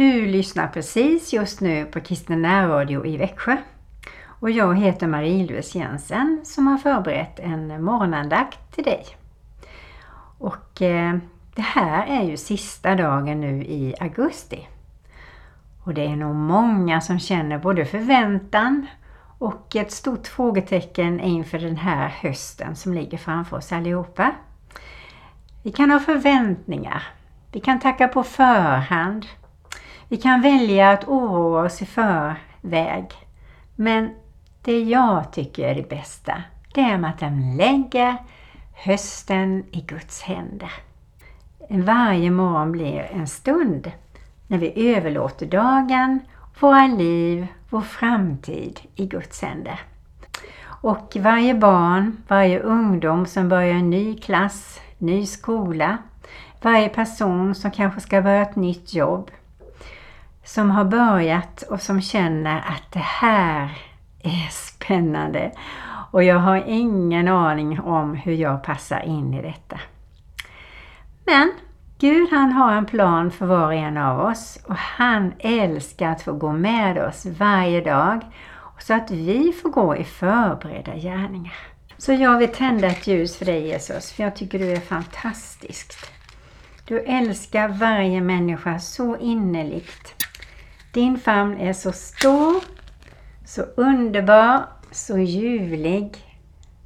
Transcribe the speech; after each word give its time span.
Du 0.00 0.26
lyssnar 0.26 0.68
precis 0.68 1.32
just 1.32 1.60
nu 1.60 1.84
på 1.84 2.00
Kristen 2.00 2.42
närradio 2.42 3.06
i 3.06 3.16
Växjö. 3.16 3.56
Och 4.24 4.50
jag 4.50 4.78
heter 4.78 5.06
Marie-Louise 5.06 5.78
Jensen 5.78 6.40
som 6.44 6.66
har 6.66 6.78
förberett 6.78 7.38
en 7.38 7.84
morgonandakt 7.84 8.74
till 8.74 8.84
dig. 8.84 9.06
Och 10.38 10.82
eh, 10.82 11.16
det 11.54 11.62
här 11.62 12.06
är 12.06 12.22
ju 12.22 12.36
sista 12.36 12.94
dagen 12.94 13.40
nu 13.40 13.64
i 13.64 13.94
augusti. 14.00 14.68
Och 15.84 15.94
det 15.94 16.06
är 16.06 16.16
nog 16.16 16.34
många 16.34 17.00
som 17.00 17.18
känner 17.18 17.58
både 17.58 17.84
förväntan 17.84 18.86
och 19.38 19.76
ett 19.76 19.92
stort 19.92 20.26
frågetecken 20.26 21.20
inför 21.20 21.58
den 21.58 21.76
här 21.76 22.08
hösten 22.08 22.76
som 22.76 22.94
ligger 22.94 23.18
framför 23.18 23.56
oss 23.56 23.72
allihopa. 23.72 24.34
Vi 25.62 25.72
kan 25.72 25.90
ha 25.90 26.00
förväntningar. 26.00 27.02
Vi 27.52 27.60
kan 27.60 27.80
tacka 27.80 28.08
på 28.08 28.22
förhand. 28.22 29.26
Vi 30.10 30.16
kan 30.16 30.42
välja 30.42 30.90
att 30.90 31.08
oroa 31.08 31.64
oss 31.64 31.82
i 31.82 31.86
förväg. 31.86 33.06
Men 33.76 34.10
det 34.62 34.82
jag 34.82 35.32
tycker 35.32 35.68
är 35.68 35.74
det 35.74 35.88
bästa, 35.88 36.42
det 36.74 36.80
är 36.80 37.04
att 37.04 37.18
den 37.18 37.56
lägger 37.56 38.16
hösten 38.72 39.64
i 39.70 39.80
Guds 39.80 40.22
händer. 40.22 40.72
Varje 41.68 42.30
morgon 42.30 42.72
blir 42.72 43.10
en 43.12 43.26
stund 43.26 43.92
när 44.46 44.58
vi 44.58 44.94
överlåter 44.96 45.46
dagen, 45.46 46.20
våra 46.60 46.86
liv, 46.86 47.46
vår 47.68 47.80
framtid 47.80 48.80
i 48.94 49.06
Guds 49.06 49.42
händer. 49.42 49.80
Och 50.64 51.16
varje 51.20 51.54
barn, 51.54 52.22
varje 52.28 52.60
ungdom 52.60 53.26
som 53.26 53.48
börjar 53.48 53.74
en 53.74 53.90
ny 53.90 54.18
klass, 54.18 54.80
ny 54.98 55.26
skola, 55.26 55.98
varje 56.62 56.88
person 56.88 57.54
som 57.54 57.70
kanske 57.70 58.00
ska 58.00 58.22
börja 58.22 58.42
ett 58.42 58.56
nytt 58.56 58.94
jobb, 58.94 59.30
som 60.44 60.70
har 60.70 60.84
börjat 60.84 61.62
och 61.62 61.80
som 61.80 62.00
känner 62.00 62.58
att 62.58 62.92
det 62.92 62.98
här 62.98 63.70
är 64.22 64.48
spännande 64.50 65.52
och 66.10 66.24
jag 66.24 66.38
har 66.38 66.64
ingen 66.66 67.28
aning 67.28 67.80
om 67.80 68.14
hur 68.14 68.32
jag 68.32 68.62
passar 68.62 69.00
in 69.00 69.34
i 69.34 69.42
detta. 69.42 69.80
Men 71.24 71.52
Gud 71.98 72.28
han 72.30 72.52
har 72.52 72.72
en 72.72 72.86
plan 72.86 73.30
för 73.30 73.46
var 73.46 73.66
och 73.66 73.74
en 73.74 73.96
av 73.96 74.20
oss 74.20 74.58
och 74.66 74.76
han 74.76 75.32
älskar 75.38 76.08
att 76.08 76.22
få 76.22 76.32
gå 76.32 76.52
med 76.52 76.98
oss 76.98 77.26
varje 77.26 77.80
dag 77.80 78.20
så 78.78 78.94
att 78.94 79.10
vi 79.10 79.52
får 79.62 79.68
gå 79.70 79.96
i 79.96 80.04
förberedda 80.04 80.96
gärningar. 80.96 81.54
Så 81.98 82.12
jag 82.12 82.38
vill 82.38 82.52
tända 82.52 82.86
ett 82.86 83.06
ljus 83.06 83.36
för 83.36 83.44
dig 83.44 83.66
Jesus, 83.66 84.12
för 84.12 84.22
jag 84.22 84.36
tycker 84.36 84.58
du 84.58 84.72
är 84.72 84.80
fantastisk. 84.80 85.92
Du 86.84 87.00
älskar 87.00 87.68
varje 87.68 88.20
människa 88.20 88.78
så 88.78 89.16
innerligt. 89.16 90.14
Din 90.92 91.18
famn 91.18 91.58
är 91.58 91.72
så 91.72 91.92
stor, 91.92 92.54
så 93.44 93.62
underbar, 93.62 94.66
så 94.90 95.18
ljuvlig, 95.18 96.16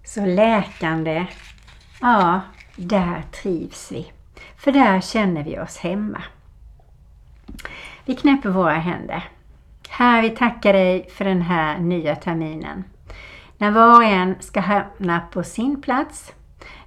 så 0.05 0.27
läkande. 0.27 1.27
Ja, 2.01 2.41
där 2.77 3.23
trivs 3.43 3.93
vi. 3.93 4.13
För 4.57 4.73
där 4.73 5.01
känner 5.01 5.45
vi 5.45 5.59
oss 5.59 5.79
hemma. 5.79 6.23
Vi 8.05 8.15
knäpper 8.15 8.49
våra 8.49 8.75
händer. 8.75 9.29
Herre, 9.89 10.23
vi 10.23 10.31
tackar 10.31 10.73
dig 10.73 11.09
för 11.11 11.25
den 11.25 11.43
här 11.43 11.79
nya 11.79 12.17
terminen. 12.17 12.85
När 13.59 13.71
var 13.71 13.97
och 13.97 14.05
en 14.05 14.35
ska 14.41 14.61
hamna 14.61 15.21
på 15.21 15.43
sin 15.43 15.83
plats, 15.83 16.33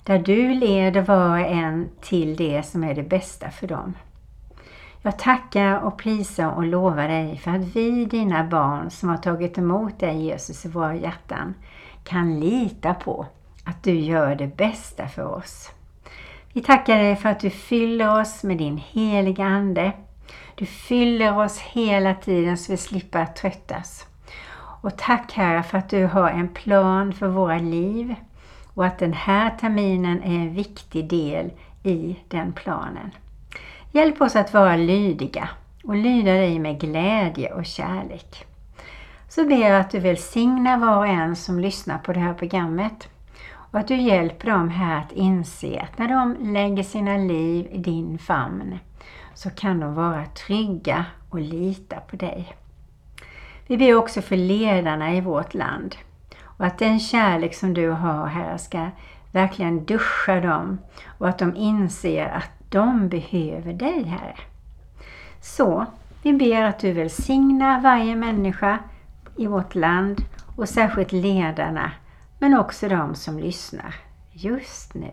där 0.03 0.19
du 0.19 0.53
leder 0.53 1.01
var 1.01 1.29
och 1.29 1.47
en 1.47 1.89
till 2.01 2.35
det 2.35 2.63
som 2.65 2.83
är 2.83 2.93
det 2.93 3.03
bästa 3.03 3.51
för 3.51 3.67
dem. 3.67 3.93
Jag 5.01 5.19
tackar 5.19 5.79
och 5.79 5.97
prisar 5.97 6.51
och 6.51 6.63
lovar 6.63 7.07
dig 7.07 7.37
för 7.37 7.51
att 7.51 7.75
vi, 7.75 8.05
dina 8.05 8.43
barn 8.43 8.89
som 8.89 9.09
har 9.09 9.17
tagit 9.17 9.57
emot 9.57 9.99
dig 9.99 10.25
Jesus 10.25 10.65
i 10.65 10.69
våra 10.69 10.95
hjärtan, 10.95 11.53
kan 12.03 12.39
lita 12.39 12.93
på 12.93 13.25
att 13.63 13.83
du 13.83 13.99
gör 13.99 14.35
det 14.35 14.57
bästa 14.57 15.07
för 15.07 15.35
oss. 15.35 15.71
Vi 16.53 16.61
tackar 16.61 16.97
dig 16.97 17.15
för 17.15 17.29
att 17.29 17.39
du 17.39 17.49
fyller 17.49 18.21
oss 18.21 18.43
med 18.43 18.57
din 18.57 18.77
heliga 18.77 19.45
Ande. 19.45 19.91
Du 20.55 20.65
fyller 20.65 21.37
oss 21.37 21.59
hela 21.59 22.13
tiden 22.15 22.57
så 22.57 22.71
vi 22.71 22.77
slipper 22.77 23.19
att 23.19 23.35
tröttas. 23.35 24.07
Och 24.81 24.97
tack 24.97 25.33
Herre 25.33 25.63
för 25.63 25.77
att 25.77 25.89
du 25.89 26.05
har 26.05 26.29
en 26.29 26.47
plan 26.47 27.13
för 27.13 27.27
våra 27.27 27.57
liv 27.57 28.15
och 28.73 28.85
att 28.85 28.99
den 28.99 29.13
här 29.13 29.57
terminen 29.59 30.23
är 30.23 30.35
en 30.35 30.53
viktig 30.53 31.09
del 31.09 31.51
i 31.83 32.19
den 32.27 32.53
planen. 32.53 33.11
Hjälp 33.91 34.21
oss 34.21 34.35
att 34.35 34.53
vara 34.53 34.75
lydiga 34.75 35.49
och 35.83 35.95
lyda 35.95 36.31
dig 36.31 36.59
med 36.59 36.79
glädje 36.79 37.53
och 37.53 37.65
kärlek. 37.65 38.45
Så 39.29 39.45
ber 39.47 39.69
jag 39.69 39.79
att 39.79 39.91
du 39.91 39.99
välsignar 39.99 40.77
var 40.77 40.97
och 40.97 41.07
en 41.07 41.35
som 41.35 41.59
lyssnar 41.59 41.97
på 41.97 42.13
det 42.13 42.19
här 42.19 42.33
programmet 42.33 43.09
och 43.71 43.79
att 43.79 43.87
du 43.87 43.95
hjälper 43.95 44.51
dem 44.51 44.69
här 44.69 44.99
att 44.99 45.11
inse 45.11 45.79
att 45.79 45.97
när 45.97 46.07
de 46.07 46.53
lägger 46.53 46.83
sina 46.83 47.17
liv 47.17 47.67
i 47.71 47.77
din 47.77 48.17
famn 48.17 48.79
så 49.33 49.49
kan 49.49 49.79
de 49.79 49.95
vara 49.95 50.25
trygga 50.25 51.05
och 51.29 51.39
lita 51.39 51.99
på 51.99 52.15
dig. 52.15 52.55
Vi 53.67 53.77
ber 53.77 53.95
också 53.95 54.21
för 54.21 54.37
ledarna 54.37 55.15
i 55.15 55.21
vårt 55.21 55.53
land 55.53 55.95
och 56.43 56.65
att 56.65 56.77
den 56.77 56.99
kärlek 56.99 57.55
som 57.55 57.73
du 57.73 57.89
har 57.89 58.27
här 58.27 58.57
ska 58.57 58.89
verkligen 59.31 59.85
duscha 59.85 60.39
dem 60.39 60.77
och 61.17 61.29
att 61.29 61.39
de 61.39 61.55
inser 61.55 62.25
att 62.25 62.56
de 62.69 63.09
behöver 63.09 63.73
dig 63.73 64.03
Herre. 64.03 64.35
Så 65.41 65.85
vi 66.23 66.33
ber 66.33 66.63
att 66.63 66.79
du 66.79 66.93
välsignar 66.93 67.81
varje 67.81 68.15
människa 68.15 68.79
i 69.35 69.47
vårt 69.47 69.75
land 69.75 70.21
och 70.55 70.69
särskilt 70.69 71.11
ledarna 71.11 71.91
men 72.39 72.57
också 72.57 72.87
de 72.89 73.15
som 73.15 73.39
lyssnar 73.39 73.95
just 74.31 74.93
nu. 74.93 75.11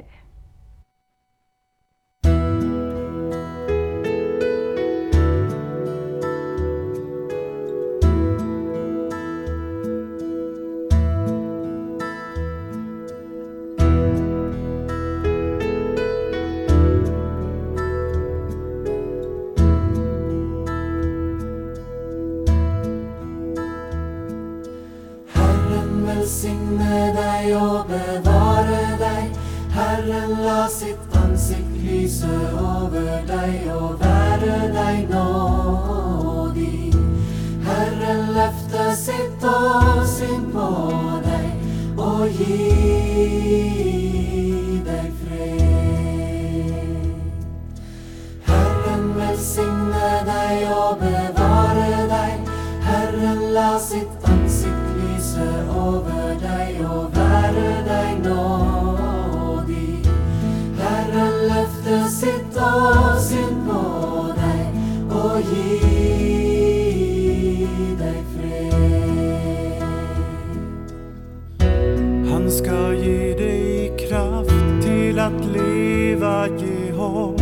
Ska 72.54 72.92
ge 72.92 73.34
dig 73.34 73.92
kraft 73.98 74.82
till 74.82 75.18
att 75.18 75.44
leva, 75.52 76.48
ge 76.48 76.92
hopp 76.92 77.40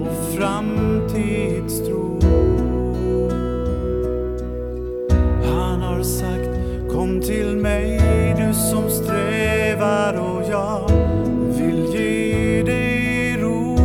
och 0.00 0.36
framtidstro. 0.36 2.20
Han 5.44 5.82
har 5.82 6.02
sagt 6.02 6.48
Kom 6.92 7.20
till 7.20 7.56
mig 7.56 8.00
du 8.38 8.54
som 8.54 8.90
strävar 8.90 10.14
och 10.14 10.42
jag 10.50 10.90
vill 11.58 11.84
ge 11.94 12.62
dig 12.62 13.36
ro. 13.36 13.76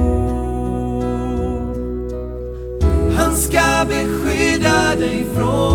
Han 3.18 3.36
ska 3.36 3.86
beskydda 3.88 4.96
dig 4.96 5.26
från 5.36 5.73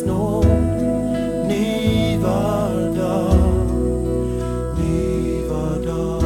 hans 0.00 0.04
nåd 0.06 0.46
ny 1.48 2.18
vardag, 2.18 3.36
ny 4.78 5.42
vardag. 5.48 6.22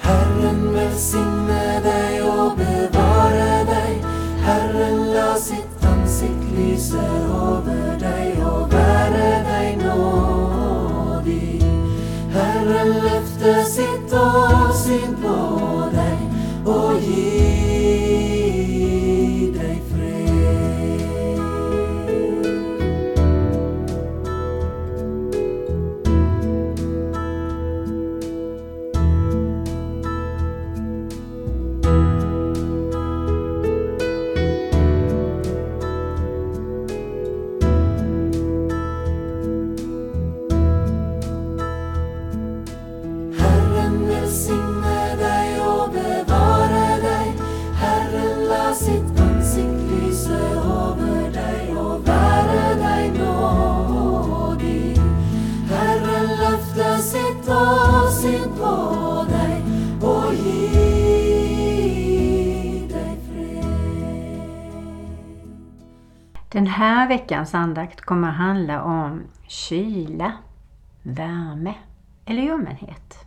Herren 0.00 0.72
välsigne 0.72 1.80
dig 1.82 2.22
och 2.22 2.56
bevara 2.56 3.64
dig. 3.64 4.04
Herren 4.42 5.12
la 5.12 5.34
sitt 5.34 5.84
ansikt 5.84 6.52
lyse 6.56 6.98
över 6.98 7.98
dig 8.00 8.44
och 8.44 8.68
bäre 8.68 9.44
dig 9.44 9.76
nådig. 9.76 11.62
Herren 12.32 12.88
lyfte 12.88 13.64
sitt 13.64 14.12
åsyn 14.12 15.15
Den 66.56 66.66
här 66.66 67.08
veckans 67.08 67.54
andakt 67.54 68.00
kommer 68.00 68.28
att 68.28 68.34
handla 68.34 68.82
om 68.82 69.22
kyla, 69.46 70.32
värme 71.02 71.74
eller 72.26 72.42
ljummenhet. 72.42 73.24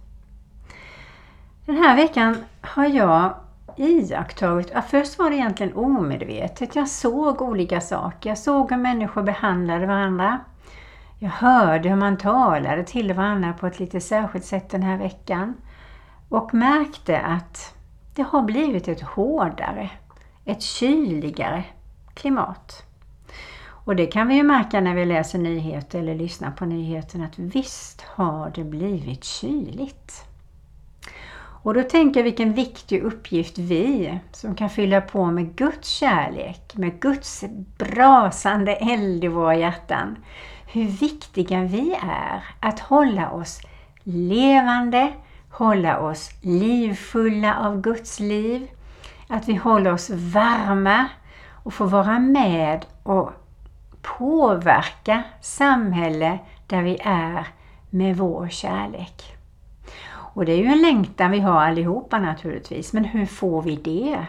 Den 1.66 1.76
här 1.78 1.96
veckan 1.96 2.38
har 2.62 2.86
jag 2.86 3.34
iakttagit, 3.78 4.72
ja, 4.74 4.82
först 4.82 5.20
var 5.20 5.30
det 5.30 5.36
egentligen 5.36 5.74
omedvetet, 5.74 6.76
jag 6.76 6.88
såg 6.88 7.42
olika 7.42 7.82
saker. 7.82 8.30
Jag 8.30 8.38
såg 8.38 8.72
hur 8.72 8.78
människor 8.78 9.24
behandlade 9.24 9.86
varandra. 9.86 10.40
Jag 11.20 11.30
hörde 11.30 11.90
hur 11.90 11.96
man 11.96 12.18
talade 12.18 12.84
till 12.84 13.14
varandra 13.14 13.54
på 13.54 13.68
ett 13.68 13.80
lite 13.80 14.02
särskilt 14.02 14.46
sätt 14.46 14.70
den 14.70 14.84
här 14.84 14.98
veckan. 14.98 15.54
Och 16.30 16.54
märkte 16.54 17.20
att 17.20 17.76
det 18.16 18.24
har 18.24 18.42
blivit 18.42 18.88
ett 18.88 19.02
hårdare, 19.02 19.90
ett 20.46 20.62
kyligare 20.62 21.64
klimat. 22.14 22.89
Och 23.90 23.96
det 23.96 24.06
kan 24.06 24.28
vi 24.28 24.36
ju 24.36 24.44
märka 24.44 24.82
när 24.82 24.96
vi 24.96 25.06
läser 25.06 25.40
nyheter 25.40 26.00
eller 26.00 26.16
lyssnar 26.16 26.52
på 26.52 26.66
nyheterna 26.66 27.26
att 27.26 27.40
visst 27.40 28.02
har 28.02 28.52
det 28.56 28.64
blivit 28.64 29.24
kyligt. 29.24 30.26
Och 31.64 31.74
då 31.74 31.84
tänker 31.84 32.20
jag 32.20 32.24
vilken 32.24 32.54
viktig 32.54 33.02
uppgift 33.04 33.58
vi 33.58 34.20
som 34.32 34.56
kan 34.56 34.70
fylla 34.70 35.02
på 35.02 35.26
med 35.26 35.56
Guds 35.56 35.90
kärlek, 35.90 36.76
med 36.76 37.00
Guds 37.00 37.44
brasande 37.78 38.76
eld 38.76 39.24
i 39.24 39.28
våra 39.28 39.56
hjärtan, 39.56 40.18
hur 40.74 40.86
viktiga 40.86 41.64
vi 41.64 41.94
är 42.02 42.44
att 42.60 42.80
hålla 42.80 43.32
oss 43.32 43.62
levande, 44.04 45.14
hålla 45.50 46.00
oss 46.00 46.30
livfulla 46.42 47.58
av 47.58 47.82
Guds 47.82 48.20
liv, 48.20 48.68
att 49.28 49.48
vi 49.48 49.56
håller 49.56 49.94
oss 49.94 50.10
varma 50.10 51.06
och 51.52 51.74
får 51.74 51.88
vara 51.88 52.20
med 52.20 52.86
och 53.04 53.32
påverka 54.02 55.24
samhälle 55.42 56.40
där 56.68 56.82
vi 56.82 56.98
är 57.04 57.48
med 57.90 58.18
vår 58.18 58.48
kärlek. 58.50 59.36
Och 60.12 60.46
det 60.46 60.52
är 60.52 60.58
ju 60.58 60.66
en 60.66 60.82
längtan 60.82 61.32
vi 61.32 61.40
har 61.40 61.62
allihopa 61.62 62.20
naturligtvis, 62.20 62.94
men 62.94 63.06
hur 63.06 63.26
får 63.26 63.62
vi 63.62 63.76
det? 63.76 64.26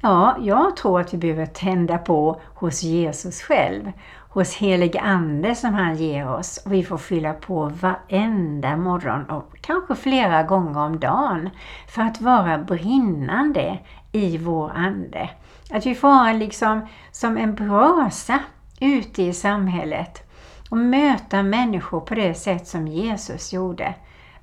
Ja, 0.00 0.36
jag 0.40 0.76
tror 0.76 1.00
att 1.00 1.14
vi 1.14 1.18
behöver 1.18 1.46
tända 1.46 1.98
på 1.98 2.40
hos 2.54 2.82
Jesus 2.82 3.42
själv, 3.42 3.92
hos 4.28 4.54
helig 4.54 4.96
Ande 4.96 5.54
som 5.54 5.74
han 5.74 5.96
ger 5.96 6.28
oss. 6.28 6.62
Och 6.64 6.72
vi 6.72 6.84
får 6.84 6.98
fylla 6.98 7.32
på 7.32 7.72
varenda 7.80 8.76
morgon 8.76 9.30
och 9.30 9.56
kanske 9.60 9.94
flera 9.94 10.42
gånger 10.42 10.80
om 10.80 11.00
dagen 11.00 11.50
för 11.88 12.02
att 12.02 12.20
vara 12.20 12.58
brinnande 12.58 13.78
i 14.12 14.38
vår 14.38 14.70
ande. 14.70 15.30
Att 15.70 15.86
vi 15.86 15.94
får 15.94 16.08
vara 16.08 16.32
liksom 16.32 16.86
som 17.12 17.36
en 17.36 17.54
brasa 17.54 18.38
ute 18.82 19.22
i 19.22 19.32
samhället 19.32 20.22
och 20.70 20.76
möta 20.76 21.42
människor 21.42 22.00
på 22.00 22.14
det 22.14 22.34
sätt 22.34 22.68
som 22.68 22.88
Jesus 22.88 23.52
gjorde. 23.52 23.94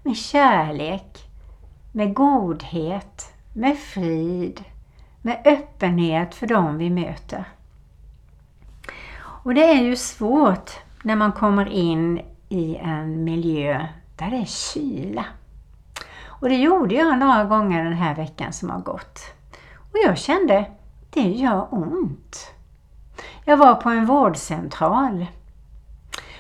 Med 0.03 0.18
kärlek, 0.18 1.30
med 1.91 2.13
godhet, 2.13 3.33
med 3.53 3.77
frid, 3.77 4.63
med 5.21 5.41
öppenhet 5.45 6.36
för 6.36 6.47
dem 6.47 6.77
vi 6.77 6.89
möter. 6.89 7.45
Och 9.21 9.53
det 9.53 9.63
är 9.63 9.81
ju 9.81 9.95
svårt 9.95 10.71
när 11.03 11.15
man 11.15 11.31
kommer 11.31 11.65
in 11.65 12.21
i 12.50 12.75
en 12.75 13.24
miljö 13.24 13.88
där 14.15 14.30
det 14.30 14.38
är 14.38 14.45
kyla. 14.45 15.25
Och 16.25 16.50
det 16.50 16.55
gjorde 16.55 16.96
jag 16.96 17.19
några 17.19 17.46
gånger 17.46 17.84
den 17.84 17.93
här 17.93 18.15
veckan 18.15 18.53
som 18.53 18.69
har 18.69 18.79
gått. 18.79 19.19
Och 19.77 19.98
jag 20.05 20.17
kände, 20.17 20.65
det 21.10 21.22
gör 21.22 21.67
ont. 21.72 22.53
Jag 23.46 23.58
var 23.58 23.75
på 23.75 23.89
en 23.89 24.05
vårdcentral 24.05 25.25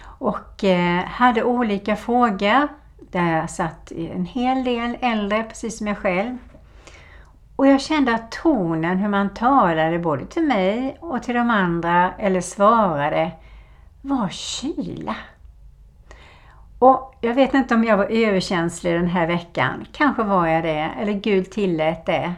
och 0.03 0.63
eh, 0.63 1.05
hade 1.05 1.43
olika 1.43 1.95
frågor. 1.95 2.67
Där 3.11 3.47
satt 3.47 3.91
en 3.91 4.25
hel 4.25 4.63
del 4.63 4.97
äldre, 5.01 5.43
precis 5.43 5.77
som 5.77 5.87
jag 5.87 5.97
själv. 5.97 6.37
Och 7.55 7.67
jag 7.67 7.81
kände 7.81 8.15
att 8.15 8.31
tonen, 8.31 8.97
hur 8.97 9.09
man 9.09 9.33
talade 9.33 9.99
både 9.99 10.25
till 10.25 10.43
mig 10.43 10.97
och 10.99 11.23
till 11.23 11.35
de 11.35 11.49
andra, 11.49 12.13
eller 12.17 12.41
svarade, 12.41 13.31
var 14.01 14.29
kyla. 14.29 15.15
Och 16.79 17.15
jag 17.21 17.33
vet 17.33 17.53
inte 17.53 17.75
om 17.75 17.83
jag 17.83 17.97
var 17.97 18.05
överkänslig 18.05 18.93
den 18.93 19.07
här 19.07 19.27
veckan. 19.27 19.85
Kanske 19.91 20.23
var 20.23 20.47
jag 20.47 20.63
det, 20.63 20.91
eller 20.99 21.13
Gud 21.13 21.51
tillät 21.51 22.05
det. 22.05 22.33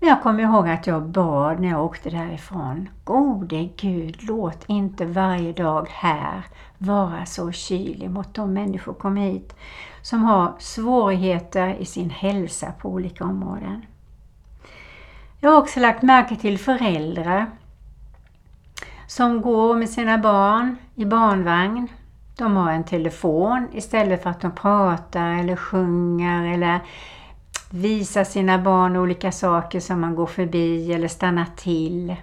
Men 0.00 0.08
jag 0.08 0.22
kommer 0.22 0.42
ihåg 0.42 0.68
att 0.68 0.86
jag 0.86 1.02
bad 1.02 1.60
när 1.60 1.68
jag 1.68 1.84
åkte 1.84 2.10
därifrån. 2.10 2.88
Gode 3.04 3.68
Gud, 3.76 4.16
låt 4.20 4.64
inte 4.66 5.04
varje 5.04 5.52
dag 5.52 5.88
här 5.90 6.44
vara 6.78 7.26
så 7.26 7.52
kylig 7.52 8.10
mot 8.10 8.34
de 8.34 8.52
människor 8.52 8.92
som 8.92 9.00
kommer 9.00 9.20
hit 9.20 9.54
som 10.02 10.22
har 10.22 10.52
svårigheter 10.58 11.74
i 11.74 11.84
sin 11.84 12.10
hälsa 12.10 12.72
på 12.72 12.88
olika 12.88 13.24
områden. 13.24 13.86
Jag 15.40 15.50
har 15.50 15.58
också 15.58 15.80
lagt 15.80 16.02
märke 16.02 16.36
till 16.36 16.58
föräldrar 16.58 17.46
som 19.06 19.42
går 19.42 19.76
med 19.76 19.90
sina 19.90 20.18
barn 20.18 20.76
i 20.94 21.04
barnvagn. 21.04 21.88
De 22.36 22.56
har 22.56 22.72
en 22.72 22.84
telefon 22.84 23.68
istället 23.72 24.22
för 24.22 24.30
att 24.30 24.40
de 24.40 24.50
pratar 24.50 25.30
eller 25.30 25.56
sjunger 25.56 26.54
eller 26.54 26.80
visa 27.70 28.24
sina 28.24 28.58
barn 28.58 28.96
olika 28.96 29.32
saker 29.32 29.80
som 29.80 30.00
man 30.00 30.14
går 30.14 30.26
förbi 30.26 30.92
eller 30.92 31.08
stannar 31.08 31.46
till. 31.56 32.16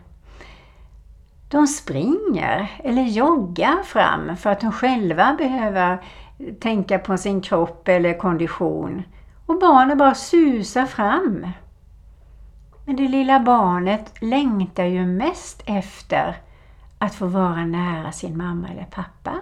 De 1.49 1.67
springer 1.67 2.71
eller 2.83 3.03
joggar 3.03 3.83
fram 3.83 4.37
för 4.37 4.49
att 4.49 4.61
de 4.61 4.71
själva 4.71 5.35
behöver 5.37 6.03
tänka 6.59 6.99
på 6.99 7.17
sin 7.17 7.41
kropp 7.41 7.87
eller 7.87 8.17
kondition. 8.17 9.03
Och 9.45 9.59
barnen 9.59 9.97
bara 9.97 10.15
susar 10.15 10.85
fram. 10.85 11.47
Men 12.85 12.95
det 12.95 13.07
lilla 13.07 13.39
barnet 13.39 14.21
längtar 14.21 14.83
ju 14.83 15.05
mest 15.05 15.63
efter 15.65 16.35
att 16.97 17.15
få 17.15 17.25
vara 17.27 17.65
nära 17.65 18.11
sin 18.11 18.37
mamma 18.37 18.67
eller 18.67 18.85
pappa. 18.85 19.33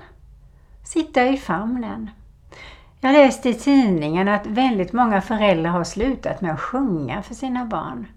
Sitta 0.83 1.27
i 1.27 1.37
famnen. 1.37 2.09
Jag 3.05 3.13
läste 3.13 3.49
i 3.49 3.53
tidningen 3.53 4.27
att 4.27 4.47
väldigt 4.47 4.93
många 4.93 5.21
föräldrar 5.21 5.71
har 5.71 5.83
slutat 5.83 6.41
med 6.41 6.53
att 6.53 6.59
sjunga 6.59 7.21
för 7.21 7.33
sina 7.33 7.65
barn. 7.65 8.07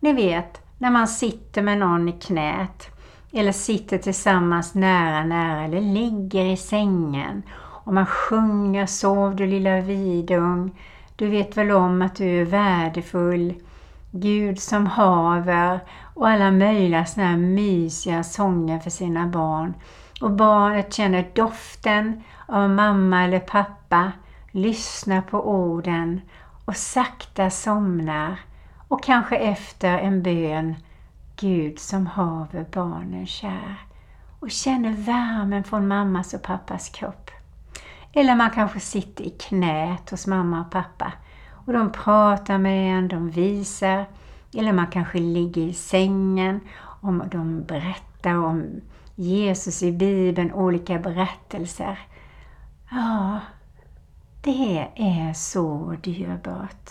Ni 0.00 0.12
vet, 0.12 0.60
när 0.78 0.90
man 0.90 1.08
sitter 1.08 1.62
med 1.62 1.78
någon 1.78 2.08
i 2.08 2.12
knät 2.12 2.88
eller 3.32 3.52
sitter 3.52 3.98
tillsammans 3.98 4.74
nära, 4.74 5.24
nära 5.24 5.64
eller 5.64 5.80
ligger 5.80 6.44
i 6.44 6.56
sängen 6.56 7.42
och 7.56 7.94
man 7.94 8.06
sjunger 8.06 8.86
Sov 8.86 9.36
du 9.36 9.46
lilla 9.46 9.80
vidung, 9.80 10.78
du 11.16 11.28
vet 11.28 11.56
väl 11.56 11.70
om 11.70 12.02
att 12.02 12.16
du 12.16 12.40
är 12.40 12.44
värdefull, 12.44 13.54
Gud 14.10 14.60
som 14.60 14.86
haver 14.86 15.80
och 16.14 16.28
alla 16.28 16.50
möjliga 16.50 17.06
såna 17.06 17.26
här 17.26 17.36
mysiga 17.36 18.24
sånger 18.24 18.78
för 18.78 18.90
sina 18.90 19.26
barn. 19.26 19.74
Och 20.20 20.30
barnet 20.30 20.94
känner 20.94 21.30
doften 21.34 22.22
av 22.46 22.70
mamma 22.70 23.24
eller 23.24 23.40
pappa, 23.40 24.12
lyssnar 24.54 25.20
på 25.20 25.48
orden 25.48 26.20
och 26.64 26.76
sakta 26.76 27.50
somnar 27.50 28.40
och 28.88 29.02
kanske 29.02 29.36
efter 29.36 29.98
en 29.98 30.22
bön 30.22 30.74
Gud 31.36 31.78
som 31.78 32.06
haver 32.06 32.66
barnen 32.72 33.26
kär 33.26 33.76
och 34.40 34.50
känner 34.50 34.90
värmen 34.90 35.64
från 35.64 35.88
mammas 35.88 36.34
och 36.34 36.42
pappas 36.42 36.88
kropp. 36.88 37.30
Eller 38.12 38.34
man 38.34 38.50
kanske 38.50 38.80
sitter 38.80 39.24
i 39.24 39.30
knät 39.30 40.10
hos 40.10 40.26
mamma 40.26 40.60
och 40.60 40.70
pappa 40.70 41.12
och 41.66 41.72
de 41.72 41.92
pratar 41.92 42.58
med 42.58 42.98
en, 42.98 43.08
de 43.08 43.30
visar. 43.30 44.06
Eller 44.56 44.72
man 44.72 44.86
kanske 44.86 45.18
ligger 45.18 45.62
i 45.62 45.72
sängen 45.72 46.60
och 46.76 47.28
de 47.28 47.64
berättar 47.64 48.36
om 48.36 48.80
Jesus 49.14 49.82
i 49.82 49.92
Bibeln, 49.92 50.52
olika 50.52 50.98
berättelser. 50.98 51.98
Ja, 52.90 53.40
det 54.44 54.88
är 54.96 55.32
så 55.32 55.96
dyrbart. 56.02 56.90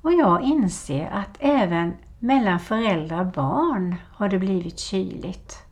Och 0.00 0.12
jag 0.12 0.42
inser 0.42 1.10
att 1.10 1.36
även 1.38 1.96
mellan 2.18 2.60
föräldrar 2.60 3.20
och 3.20 3.26
barn 3.26 3.96
har 4.12 4.28
det 4.28 4.38
blivit 4.38 4.78
kyligt. 4.78 5.62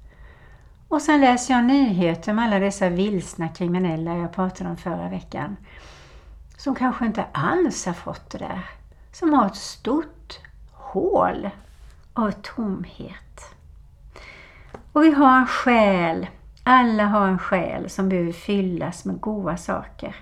Och 0.89 1.03
sen 1.03 1.21
läser 1.21 1.55
jag 1.55 1.65
nyheter 1.65 2.33
om 2.33 2.39
alla 2.39 2.59
dessa 2.59 2.89
vilsna 2.89 3.49
kriminella 3.49 4.17
jag 4.17 4.33
pratade 4.33 4.71
om 4.71 4.77
förra 4.77 5.09
veckan. 5.09 5.57
Som 6.57 6.75
kanske 6.75 7.07
inte 7.07 7.25
alls 7.33 7.87
har 7.87 7.93
fått 7.93 8.31
det 8.31 8.39
där. 8.39 8.65
Som 9.13 9.33
har 9.33 9.47
ett 9.47 9.57
stort 9.57 10.39
hål 10.73 11.51
av 12.13 12.31
tomhet. 12.31 13.55
Och 14.93 15.05
vi 15.05 15.11
har 15.11 15.39
en 15.39 15.47
själ, 15.47 16.27
alla 16.63 17.05
har 17.05 17.29
en 17.29 17.39
själ 17.39 17.91
som 17.91 18.09
behöver 18.09 18.33
fyllas 18.33 19.05
med 19.05 19.21
goda 19.21 19.57
saker. 19.57 20.17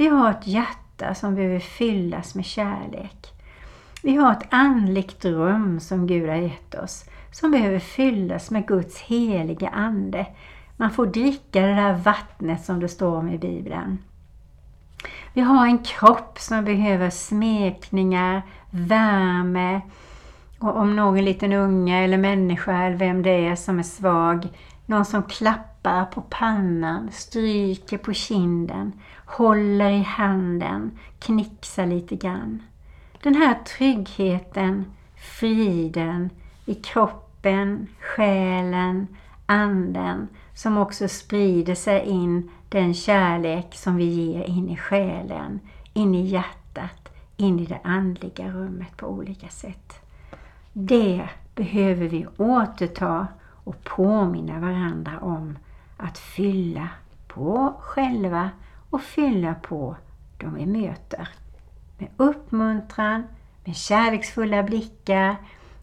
Vi 0.00 0.06
har 0.06 0.30
ett 0.30 0.46
hjärta 0.46 1.14
som 1.14 1.34
behöver 1.34 1.58
fyllas 1.58 2.34
med 2.34 2.44
kärlek. 2.44 3.32
Vi 4.02 4.16
har 4.16 4.32
ett 4.32 4.46
andligt 4.50 5.24
rum 5.24 5.80
som 5.80 6.06
Gud 6.06 6.28
har 6.28 6.36
gett 6.36 6.74
oss 6.74 7.04
som 7.30 7.50
behöver 7.50 7.78
fyllas 7.78 8.50
med 8.50 8.66
Guds 8.66 9.00
heliga 9.00 9.68
Ande. 9.68 10.26
Man 10.76 10.90
får 10.90 11.06
dricka 11.06 11.60
det 11.60 11.74
där 11.74 11.92
vattnet 11.92 12.64
som 12.64 12.80
det 12.80 12.88
står 12.88 13.16
om 13.16 13.28
i 13.28 13.38
Bibeln. 13.38 13.98
Vi 15.32 15.40
har 15.40 15.66
en 15.66 15.78
kropp 15.78 16.38
som 16.38 16.64
behöver 16.64 17.10
smekningar, 17.10 18.42
värme 18.70 19.80
och 20.58 20.76
om 20.76 20.96
någon 20.96 21.24
liten 21.24 21.52
unge 21.52 22.04
eller 22.04 22.18
människa 22.18 22.82
eller 22.82 22.96
vem 22.96 23.22
det 23.22 23.46
är 23.46 23.56
som 23.56 23.78
är 23.78 23.82
svag, 23.82 24.48
någon 24.86 25.04
som 25.04 25.22
klappar 25.22 26.04
på 26.04 26.20
pannan, 26.20 27.08
stryker 27.12 27.98
på 27.98 28.12
kinden, 28.12 28.92
håller 29.30 29.90
i 29.90 30.02
handen, 30.02 30.98
knixar 31.18 31.86
lite 31.86 32.16
grann. 32.16 32.62
Den 33.22 33.34
här 33.34 33.54
tryggheten, 33.54 34.84
friden 35.16 36.30
i 36.66 36.74
kroppen, 36.74 37.86
själen, 38.00 39.06
anden 39.46 40.28
som 40.54 40.78
också 40.78 41.08
sprider 41.08 41.74
sig 41.74 42.00
in 42.06 42.50
den 42.68 42.94
kärlek 42.94 43.74
som 43.74 43.96
vi 43.96 44.04
ger 44.04 44.44
in 44.44 44.68
i 44.68 44.76
själen, 44.76 45.60
in 45.92 46.14
i 46.14 46.22
hjärtat, 46.22 47.12
in 47.36 47.60
i 47.60 47.66
det 47.66 47.80
andliga 47.84 48.48
rummet 48.48 48.96
på 48.96 49.06
olika 49.06 49.48
sätt. 49.48 49.94
Det 50.72 51.28
behöver 51.54 52.08
vi 52.08 52.26
återta 52.36 53.26
och 53.64 53.84
påminna 53.84 54.60
varandra 54.60 55.18
om 55.20 55.58
att 55.96 56.18
fylla 56.18 56.88
på 57.28 57.74
själva 57.80 58.50
och 58.90 59.02
fylla 59.02 59.54
på 59.54 59.96
dem 60.38 60.54
vi 60.54 60.66
möter. 60.66 61.28
Med 61.98 62.08
uppmuntran, 62.16 63.22
med 63.64 63.76
kärleksfulla 63.76 64.62
blickar, 64.62 65.36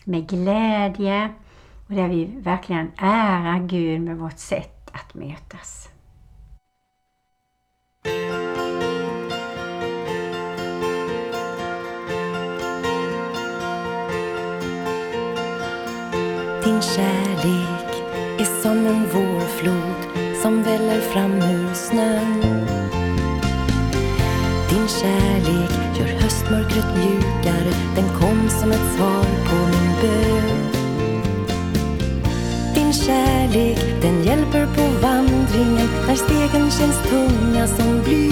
med 0.03 0.29
glädje 0.29 1.29
och 1.87 1.93
där 1.93 2.07
vi 2.07 2.25
verkligen 2.25 2.91
ärar 2.97 3.59
Gud 3.59 4.01
med 4.01 4.17
vårt 4.17 4.37
sätt 4.37 4.89
att 4.91 5.13
mötas. 5.13 5.89
Din 16.63 16.81
kärlek 16.81 18.03
är 18.39 18.61
som 18.61 18.85
en 18.85 19.03
vårflod 19.03 20.17
som 20.41 20.63
väller 20.63 21.01
fram 21.01 21.33
ur 21.33 21.73
snön. 21.73 22.76
Din 24.77 24.88
kärlek 24.88 25.72
gör 26.00 26.22
höstmörkret 26.22 26.86
mjukare, 26.98 27.74
den 27.96 28.10
kom 28.19 28.50
som 28.50 28.72
ett 28.72 28.96
svar 28.98 29.25
på 29.48 29.55
min 29.55 29.91
bön. 30.01 30.57
Din 32.75 32.93
kärlek, 32.93 33.79
den 34.01 34.24
hjälper 34.24 34.65
på 34.65 34.81
vandringen 35.01 35.89
när 36.07 36.15
stegen 36.15 36.72
känns 36.72 36.98
tunga 37.10 37.67
som 37.67 38.01
bly. 38.03 38.29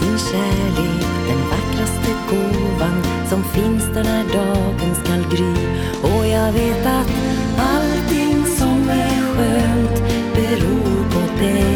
Din 0.00 0.18
kärlek, 0.18 1.06
den 1.28 1.40
vackraste 1.50 2.12
gåvan 2.30 3.02
som 3.30 3.44
finns 3.44 3.84
där 3.94 4.04
när 4.04 4.24
dagen 4.32 4.94
skall 5.04 5.24
gry. 5.30 5.66
Och 6.02 6.26
jag 6.26 6.52
vet 6.52 6.86
att 6.86 7.10
allting 7.58 8.46
som 8.58 8.88
är 8.88 9.34
skönt 9.34 10.02
beror 10.34 11.10
på 11.10 11.42
dig. 11.42 11.75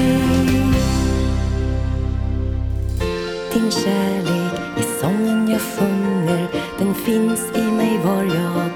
Din 3.53 3.71
kärlek 3.71 4.59
är 4.77 5.01
sången 5.01 5.49
jag 5.49 5.61
sjunger, 5.61 6.47
den 6.79 6.95
finns 6.95 7.41
i 7.55 7.61
mig 7.61 7.99
var 8.03 8.23
jag 8.23 8.74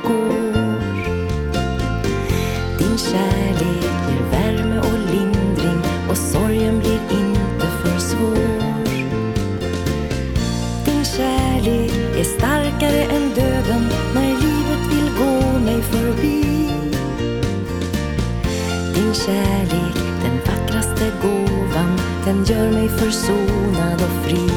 den 22.30 22.46
gör 22.46 22.72
mig 22.72 22.90
försonad 22.90 24.02
och 24.02 24.26
fri. 24.26 24.50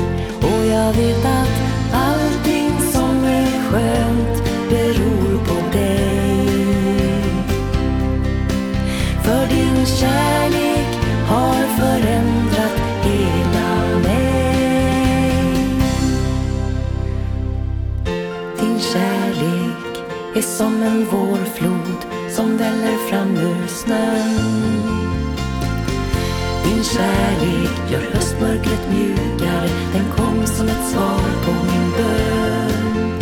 Och 0.42 0.66
jag 0.66 0.92
vet 0.92 1.24
att 1.24 1.52
allting 1.92 2.70
som 2.92 3.24
är 3.24 3.70
skönt 3.70 4.44
beror 4.70 5.44
på 5.44 5.76
dig. 5.78 6.46
För 9.22 9.46
din 9.46 9.86
kärlek 9.86 10.98
har 11.28 11.66
förändrat 11.78 12.76
hela 13.02 13.98
mig. 14.02 15.56
Din 18.60 18.80
kärlek 18.80 20.04
är 20.34 20.42
som 20.42 20.82
en 20.82 21.04
vårflod 21.04 22.06
som 22.30 22.56
väller 22.56 22.96
fram 23.10 23.36
ur 23.36 23.66
snön. 23.66 24.82
Din 26.64 26.84
kärlek 26.84 27.61
mörkret 28.62 28.88
mjukare, 28.90 29.68
den 29.92 30.04
kom 30.16 30.46
som 30.46 30.68
ett 30.68 30.90
svar 30.92 31.44
på 31.44 31.52
min 31.52 31.90
bön. 31.96 33.18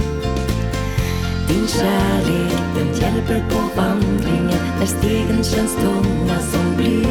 Din 1.48 1.68
kärlek, 1.68 2.62
den 2.76 2.86
hjälper 3.00 3.44
på 3.50 3.80
vandringen 3.80 4.58
när 4.78 4.86
stegen 4.86 5.44
känns 5.44 5.76
tunga 5.76 6.38
som 6.38 6.76
bly. 6.76 7.02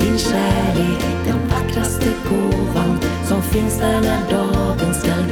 Din 0.00 0.18
kärlek, 0.18 1.04
den 1.26 1.48
vackraste 1.48 2.10
gåvan 2.28 2.98
som 3.28 3.42
finns 3.42 3.78
där 3.78 4.00
när 4.00 4.30
dagen 4.30 4.94
skall 4.94 5.23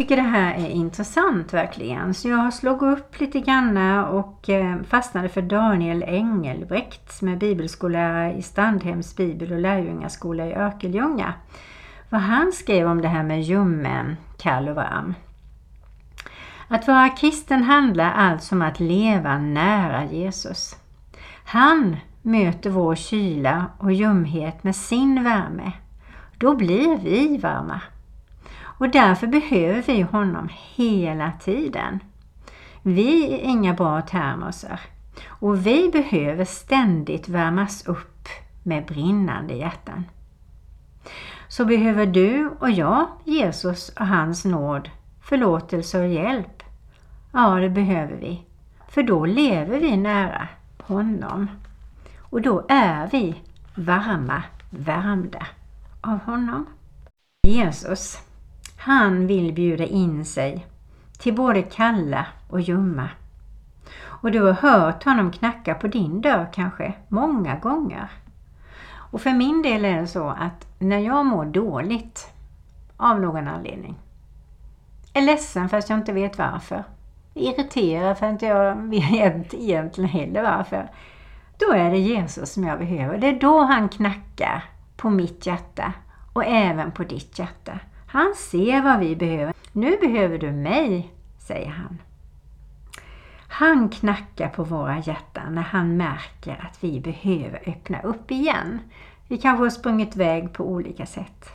tycker 0.00 0.16
det 0.16 0.22
här 0.22 0.54
är 0.54 0.68
intressant 0.68 1.54
verkligen. 1.54 2.14
Så 2.14 2.28
jag 2.28 2.54
slog 2.54 2.82
upp 2.82 3.20
lite 3.20 3.40
grann 3.40 3.76
och 4.06 4.48
eh, 4.48 4.82
fastnade 4.82 5.28
för 5.28 5.42
Daniel 5.42 6.02
Engelbrekt 6.02 7.12
som 7.12 7.28
är 7.28 7.36
bibelskollärare 7.36 8.32
i 8.32 8.42
Strandhems 8.42 9.16
bibel 9.16 9.52
och 9.52 9.58
lärjungaskola 9.58 10.46
i 10.46 10.54
Örkelljunga. 10.54 11.34
Vad 12.08 12.20
han 12.20 12.52
skrev 12.52 12.86
om 12.86 13.02
det 13.02 13.08
här 13.08 13.22
med 13.22 13.42
ljummen, 13.42 14.16
kall 14.38 14.68
och 14.68 14.74
varm. 14.74 15.14
Att 16.68 16.86
vara 16.86 17.08
kristen 17.08 17.62
handlar 17.62 18.12
alltså 18.12 18.54
om 18.54 18.62
att 18.62 18.80
leva 18.80 19.38
nära 19.38 20.04
Jesus. 20.04 20.76
Han 21.44 21.96
möter 22.22 22.70
vår 22.70 22.94
kyla 22.94 23.66
och 23.78 23.92
ljumhet 23.92 24.64
med 24.64 24.76
sin 24.76 25.24
värme. 25.24 25.72
Då 26.38 26.54
blir 26.56 26.98
vi 26.98 27.38
varma. 27.38 27.80
Och 28.80 28.90
därför 28.90 29.26
behöver 29.26 29.82
vi 29.82 30.02
honom 30.02 30.48
hela 30.74 31.32
tiden. 31.40 32.00
Vi 32.82 33.34
är 33.34 33.38
inga 33.38 33.74
bra 33.74 34.02
termosar 34.02 34.80
och 35.28 35.66
vi 35.66 35.90
behöver 35.92 36.44
ständigt 36.44 37.28
värmas 37.28 37.86
upp 37.86 38.28
med 38.62 38.86
brinnande 38.86 39.54
hjärtan. 39.54 40.04
Så 41.48 41.64
behöver 41.64 42.06
du 42.06 42.48
och 42.58 42.70
jag 42.70 43.06
Jesus 43.24 43.88
och 43.88 44.06
hans 44.06 44.44
nåd, 44.44 44.90
förlåtelse 45.22 46.00
och 46.00 46.08
hjälp. 46.08 46.62
Ja, 47.32 47.54
det 47.54 47.70
behöver 47.70 48.16
vi. 48.16 48.44
För 48.88 49.02
då 49.02 49.26
lever 49.26 49.80
vi 49.80 49.96
nära 49.96 50.48
honom. 50.78 51.50
Och 52.18 52.42
då 52.42 52.66
är 52.68 53.08
vi 53.12 53.34
varma, 53.74 54.42
värmda 54.70 55.46
av 56.00 56.18
honom. 56.18 56.66
Jesus, 57.42 58.29
han 58.82 59.26
vill 59.26 59.52
bjuda 59.52 59.84
in 59.84 60.24
sig 60.24 60.66
till 61.18 61.34
både 61.34 61.62
kalla 61.62 62.26
och 62.48 62.60
ljumma. 62.60 63.08
Och 64.02 64.32
du 64.32 64.42
har 64.42 64.52
hört 64.52 65.04
honom 65.04 65.32
knacka 65.32 65.74
på 65.74 65.86
din 65.86 66.20
dörr 66.20 66.48
kanske 66.52 66.92
många 67.08 67.56
gånger. 67.56 68.08
Och 68.92 69.20
för 69.20 69.30
min 69.30 69.62
del 69.62 69.84
är 69.84 70.00
det 70.00 70.06
så 70.06 70.28
att 70.28 70.66
när 70.78 70.98
jag 70.98 71.26
mår 71.26 71.44
dåligt 71.44 72.32
av 72.96 73.20
någon 73.20 73.48
anledning, 73.48 73.98
är 75.12 75.22
ledsen 75.22 75.68
fast 75.68 75.90
jag 75.90 75.98
inte 75.98 76.12
vet 76.12 76.38
varför, 76.38 76.84
irriterad 77.34 78.18
för 78.18 78.26
att 78.26 78.42
jag 78.42 78.76
vet 78.76 79.54
egentligen 79.54 80.10
heller 80.10 80.42
varför, 80.42 80.90
då 81.58 81.72
är 81.72 81.90
det 81.90 81.98
Jesus 81.98 82.52
som 82.52 82.64
jag 82.64 82.78
behöver. 82.78 83.18
Det 83.18 83.28
är 83.28 83.40
då 83.40 83.62
han 83.62 83.88
knackar 83.88 84.64
på 84.96 85.10
mitt 85.10 85.46
hjärta 85.46 85.92
och 86.32 86.44
även 86.44 86.92
på 86.92 87.04
ditt 87.04 87.38
hjärta. 87.38 87.80
Han 88.12 88.34
ser 88.34 88.82
vad 88.82 89.00
vi 89.00 89.16
behöver. 89.16 89.54
Nu 89.72 89.96
behöver 89.96 90.38
du 90.38 90.52
mig, 90.52 91.14
säger 91.38 91.70
han. 91.70 91.98
Han 93.48 93.88
knackar 93.88 94.48
på 94.48 94.64
våra 94.64 94.98
hjärtan 94.98 95.54
när 95.54 95.62
han 95.62 95.96
märker 95.96 96.68
att 96.70 96.84
vi 96.84 97.00
behöver 97.00 97.62
öppna 97.66 98.02
upp 98.02 98.30
igen. 98.30 98.78
Vi 99.28 99.38
kanske 99.38 99.64
har 99.64 99.70
sprungit 99.70 100.16
iväg 100.16 100.52
på 100.52 100.64
olika 100.64 101.06
sätt. 101.06 101.48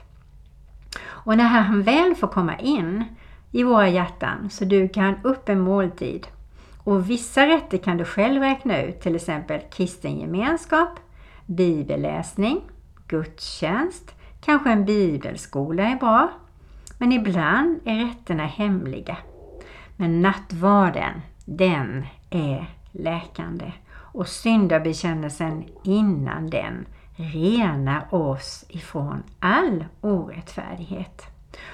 Och 1.06 1.38
när 1.38 1.44
han 1.44 1.82
väl 1.82 2.16
får 2.16 2.28
komma 2.28 2.58
in 2.60 3.04
i 3.52 3.64
våra 3.64 3.90
hjärtan 3.90 4.50
så 4.50 4.66
dukar 4.66 5.02
han 5.02 5.16
upp 5.24 5.50
en 5.50 5.60
måltid. 5.60 6.28
Och 6.84 7.10
vissa 7.10 7.48
rätter 7.48 7.78
kan 7.78 7.98
du 7.98 8.06
själv 8.06 8.42
räkna 8.42 8.82
ut, 8.82 9.02
till 9.02 9.16
exempel 9.16 9.62
kristen 9.72 10.20
gemenskap, 10.20 11.00
bibelläsning, 11.46 12.62
gudstjänst, 13.08 14.16
kanske 14.42 14.72
en 14.72 14.86
bibelskola 14.86 15.84
är 15.84 15.96
bra. 15.96 16.32
Men 16.98 17.12
ibland 17.12 17.80
är 17.86 18.06
rätterna 18.06 18.46
hemliga. 18.46 19.18
Men 19.98 20.22
nattvarden, 20.22 21.22
den 21.46 22.06
är 22.30 22.70
läkande. 22.92 23.72
Och 23.96 24.28
syndabekännelsen 24.28 25.64
innan 25.84 26.50
den 26.50 26.86
renar 27.16 28.14
oss 28.14 28.66
ifrån 28.70 29.24
all 29.40 29.86
orättfärdighet. 30.02 31.22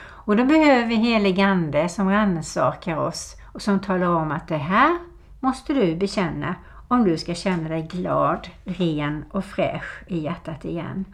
Och 0.04 0.36
då 0.36 0.46
behöver 0.46 0.86
vi 0.86 0.96
helig 0.96 1.42
Ande 1.42 1.90
som 1.90 2.10
rannsakar 2.10 2.98
oss 2.98 3.36
och 3.54 3.62
som 3.62 3.80
talar 3.80 4.08
om 4.08 4.32
att 4.32 4.48
det 4.48 4.58
här 4.58 4.98
måste 5.40 5.74
du 5.74 5.96
bekänna 5.96 6.56
om 6.88 7.04
du 7.04 7.18
ska 7.18 7.36
känna 7.36 7.70
dig 7.70 7.88
glad, 7.92 8.48
ren 8.64 9.26
och 9.32 9.46
fräsch 9.46 10.04
i 10.08 10.20
hjärtat 10.20 10.66
igen. 10.66 11.06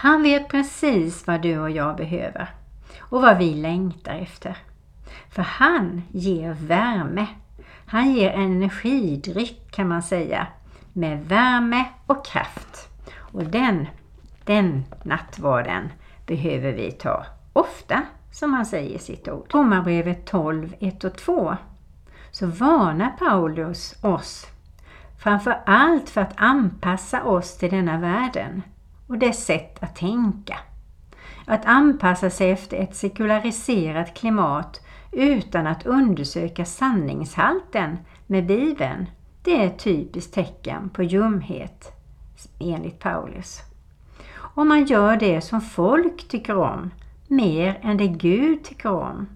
Han 0.00 0.22
vet 0.22 0.48
precis 0.48 1.26
vad 1.26 1.42
du 1.42 1.58
och 1.58 1.70
jag 1.70 1.96
behöver 1.96 2.48
och 2.98 3.22
vad 3.22 3.38
vi 3.38 3.54
längtar 3.54 4.14
efter. 4.14 4.56
För 5.30 5.42
han 5.42 6.02
ger 6.12 6.52
värme. 6.52 7.26
Han 7.86 8.12
ger 8.12 8.30
energidryck 8.30 9.70
kan 9.70 9.88
man 9.88 10.02
säga 10.02 10.46
med 10.92 11.24
värme 11.24 11.84
och 12.06 12.26
kraft. 12.26 12.88
Och 13.16 13.44
den, 13.44 13.86
den 14.44 14.84
nattvarden 15.02 15.88
behöver 16.26 16.72
vi 16.72 16.92
ta 16.92 17.26
ofta 17.52 18.02
som 18.32 18.52
han 18.52 18.66
säger 18.66 18.96
i 18.96 18.98
sitt 18.98 19.28
ord. 19.28 19.54
Romarbrevet 19.54 20.26
12, 20.26 20.74
1 20.80 21.04
och 21.04 21.16
2 21.16 21.56
så 22.30 22.46
varnar 22.46 23.10
Paulus 23.18 24.04
oss 24.04 24.46
framför 25.18 25.60
allt 25.66 26.10
för 26.10 26.20
att 26.20 26.34
anpassa 26.36 27.24
oss 27.24 27.56
till 27.56 27.70
denna 27.70 27.98
världen 27.98 28.62
och 29.08 29.18
dess 29.18 29.44
sätt 29.44 29.82
att 29.82 29.96
tänka. 29.96 30.58
Att 31.46 31.64
anpassa 31.64 32.30
sig 32.30 32.50
efter 32.50 32.76
ett 32.76 32.96
sekulariserat 32.96 34.14
klimat 34.14 34.80
utan 35.12 35.66
att 35.66 35.86
undersöka 35.86 36.64
sanningshalten 36.64 37.98
med 38.26 38.46
Bibeln, 38.46 39.06
det 39.42 39.62
är 39.62 39.66
ett 39.66 39.78
typiskt 39.78 40.34
tecken 40.34 40.90
på 40.90 41.02
ljumhet 41.02 41.92
enligt 42.58 42.98
Paulus. 42.98 43.60
Om 44.36 44.68
man 44.68 44.84
gör 44.84 45.16
det 45.16 45.40
som 45.40 45.60
folk 45.60 46.28
tycker 46.28 46.56
om, 46.56 46.90
mer 47.28 47.78
än 47.82 47.96
det 47.96 48.08
Gud 48.08 48.64
tycker 48.64 48.92
om. 48.92 49.28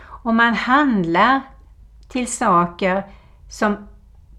Om 0.00 0.36
man 0.36 0.54
handlar 0.54 1.40
till 2.08 2.26
saker 2.26 3.06
som 3.50 3.76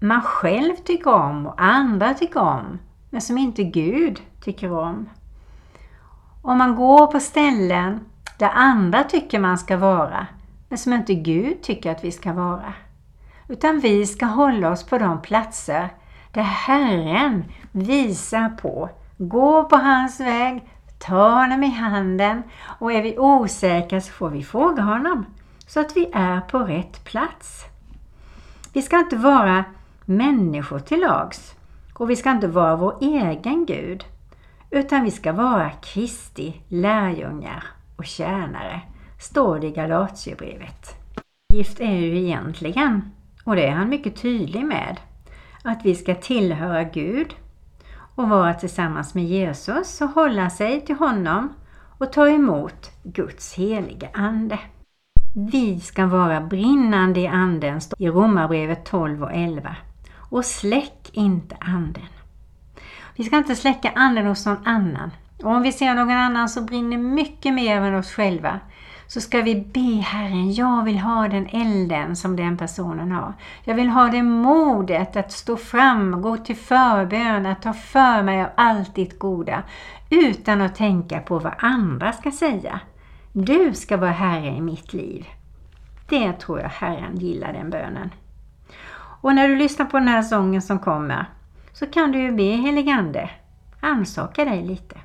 man 0.00 0.22
själv 0.22 0.76
tycker 0.76 1.12
om 1.12 1.46
och 1.46 1.62
andra 1.62 2.14
tycker 2.14 2.40
om, 2.40 2.78
men 3.10 3.20
som 3.20 3.38
inte 3.38 3.64
Gud 3.64 4.22
tycker 4.40 4.72
om. 4.72 5.08
Om 6.42 6.58
man 6.58 6.76
går 6.76 7.06
på 7.06 7.20
ställen 7.20 8.00
där 8.38 8.50
andra 8.54 9.04
tycker 9.04 9.38
man 9.38 9.58
ska 9.58 9.76
vara, 9.76 10.26
men 10.68 10.78
som 10.78 10.92
inte 10.92 11.14
Gud 11.14 11.62
tycker 11.62 11.90
att 11.90 12.04
vi 12.04 12.12
ska 12.12 12.32
vara. 12.32 12.72
Utan 13.48 13.80
vi 13.80 14.06
ska 14.06 14.26
hålla 14.26 14.70
oss 14.70 14.86
på 14.86 14.98
de 14.98 15.22
platser 15.22 15.88
där 16.32 16.42
Herren 16.42 17.44
visar 17.72 18.48
på, 18.48 18.90
gå 19.16 19.64
på 19.64 19.76
hans 19.76 20.20
väg, 20.20 20.62
ta 20.98 21.30
honom 21.30 21.64
i 21.64 21.70
handen 21.70 22.42
och 22.78 22.92
är 22.92 23.02
vi 23.02 23.18
osäkra 23.18 24.00
så 24.00 24.12
får 24.12 24.30
vi 24.30 24.42
fråga 24.42 24.82
honom 24.82 25.26
så 25.66 25.80
att 25.80 25.96
vi 25.96 26.10
är 26.12 26.40
på 26.40 26.58
rätt 26.58 27.04
plats. 27.04 27.64
Vi 28.72 28.82
ska 28.82 28.98
inte 28.98 29.16
vara 29.16 29.64
människor 30.04 30.78
till 30.78 31.00
lags 31.00 31.54
och 31.94 32.10
vi 32.10 32.16
ska 32.16 32.30
inte 32.30 32.48
vara 32.48 32.76
vår 32.76 32.96
egen 33.00 33.66
Gud 33.66 34.04
utan 34.70 35.04
vi 35.04 35.10
ska 35.10 35.32
vara 35.32 35.70
Kristi 35.70 36.62
lärjungar 36.68 37.64
och 37.96 38.04
tjänare, 38.04 38.80
står 39.18 39.58
det 39.58 39.66
i 39.66 39.70
Galatierbrevet. 39.70 40.94
Gift 41.52 41.80
är 41.80 41.96
ju 41.96 42.18
egentligen, 42.18 43.12
och 43.44 43.56
det 43.56 43.66
är 43.66 43.72
han 43.72 43.88
mycket 43.88 44.16
tydlig 44.16 44.64
med, 44.64 45.00
att 45.64 45.84
vi 45.84 45.94
ska 45.94 46.14
tillhöra 46.14 46.84
Gud 46.84 47.34
och 48.14 48.28
vara 48.28 48.54
tillsammans 48.54 49.14
med 49.14 49.24
Jesus 49.24 50.00
och 50.00 50.08
hålla 50.08 50.50
sig 50.50 50.80
till 50.80 50.96
honom 50.96 51.54
och 51.98 52.12
ta 52.12 52.28
emot 52.28 52.90
Guds 53.02 53.54
heliga 53.54 54.08
Ande. 54.12 54.58
Vi 55.34 55.80
ska 55.80 56.06
vara 56.06 56.40
brinnande 56.40 57.20
i 57.20 57.26
Anden, 57.26 57.80
i 57.98 58.08
Romarbrevet 58.08 58.84
12 58.84 59.22
och 59.22 59.32
11. 59.32 59.76
Och 60.16 60.44
släck 60.44 61.10
inte 61.12 61.56
Anden. 61.60 62.19
Vi 63.16 63.24
ska 63.24 63.36
inte 63.36 63.56
släcka 63.56 63.92
anden 63.94 64.26
hos 64.26 64.46
någon 64.46 64.66
annan. 64.66 65.10
Och 65.42 65.50
om 65.50 65.62
vi 65.62 65.72
ser 65.72 65.94
någon 65.94 66.10
annan 66.10 66.48
som 66.48 66.66
brinner 66.66 66.98
mycket 66.98 67.54
mer 67.54 67.76
än 67.76 67.94
oss 67.94 68.12
själva 68.12 68.60
så 69.06 69.20
ska 69.20 69.42
vi 69.42 69.54
be 69.54 70.02
Herren, 70.02 70.52
jag 70.52 70.84
vill 70.84 70.98
ha 70.98 71.28
den 71.28 71.46
elden 71.46 72.16
som 72.16 72.36
den 72.36 72.56
personen 72.56 73.12
har. 73.12 73.32
Jag 73.64 73.74
vill 73.74 73.88
ha 73.88 74.08
det 74.08 74.22
modet 74.22 75.16
att 75.16 75.32
stå 75.32 75.56
fram, 75.56 76.22
gå 76.22 76.36
till 76.36 76.56
förbön, 76.56 77.46
att 77.46 77.62
ta 77.62 77.72
för 77.72 78.22
mig 78.22 78.42
av 78.42 78.48
allt 78.54 78.94
ditt 78.94 79.18
goda 79.18 79.62
utan 80.10 80.60
att 80.60 80.74
tänka 80.74 81.20
på 81.20 81.38
vad 81.38 81.52
andra 81.58 82.12
ska 82.12 82.30
säga. 82.30 82.80
Du 83.32 83.74
ska 83.74 83.96
vara 83.96 84.10
Herre 84.10 84.56
i 84.56 84.60
mitt 84.60 84.92
liv. 84.92 85.26
Det 86.08 86.32
tror 86.32 86.60
jag 86.60 86.68
Herren 86.68 87.16
gillar 87.16 87.52
den 87.52 87.70
bönen. 87.70 88.10
Och 89.20 89.34
när 89.34 89.48
du 89.48 89.56
lyssnar 89.56 89.86
på 89.86 89.98
den 89.98 90.08
här 90.08 90.22
sången 90.22 90.62
som 90.62 90.78
kommer 90.78 91.26
så 91.80 91.86
kan 91.86 92.12
du 92.12 92.18
ju 92.18 92.32
be 92.32 92.42
heligande 92.42 93.30
ansaka 93.80 94.44
dig 94.44 94.62
lite. 94.62 94.96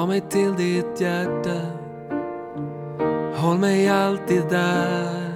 Ta 0.00 0.06
mig 0.06 0.20
till 0.20 0.54
ditt 0.54 1.00
hjärta. 1.00 1.60
Håll 3.34 3.58
mig 3.58 3.88
alltid 3.88 4.42
där. 4.50 5.32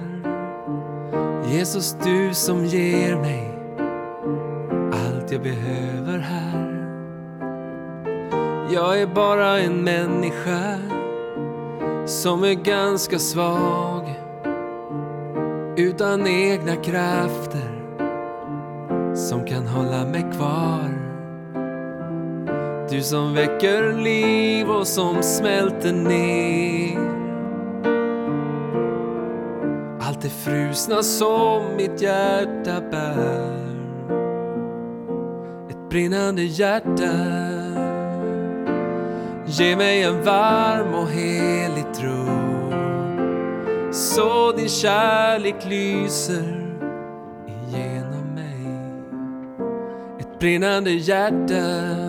Jesus, 1.47 1.97
du 2.03 2.33
som 2.33 2.65
ger 2.65 3.15
mig 3.15 3.59
allt 4.93 5.31
jag 5.31 5.41
behöver 5.41 6.19
här. 6.19 6.87
Jag 8.73 9.01
är 9.01 9.07
bara 9.07 9.59
en 9.59 9.83
människa 9.83 10.77
som 12.05 12.43
är 12.43 12.53
ganska 12.53 13.19
svag 13.19 14.15
utan 15.77 16.27
egna 16.27 16.75
krafter. 16.75 17.74
Du 22.95 23.01
som 23.01 23.33
väcker 23.33 23.93
liv 24.03 24.69
och 24.69 24.87
som 24.87 25.23
smälter 25.23 25.93
ner 25.93 26.99
allt 30.01 30.21
det 30.21 30.29
frusna 30.29 31.03
som 31.03 31.75
mitt 31.77 32.01
hjärta 32.01 32.81
bär. 32.91 33.59
Ett 35.69 35.89
brinnande 35.89 36.43
hjärta 36.43 37.11
Ge 39.45 39.75
mig 39.75 40.03
en 40.03 40.23
varm 40.23 40.93
och 40.93 41.07
helig 41.07 41.85
tro 41.95 42.25
så 43.91 44.51
din 44.51 44.69
kärlek 44.69 45.65
lyser 45.65 46.75
igenom 47.47 48.33
mig. 48.35 48.79
Ett 50.19 50.39
brinnande 50.39 50.91
hjärta 50.91 52.04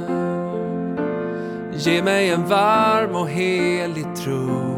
Ge 1.78 2.02
mig 2.02 2.30
en 2.30 2.46
varm 2.46 3.14
och 3.14 3.28
helig 3.28 4.16
tro 4.16 4.76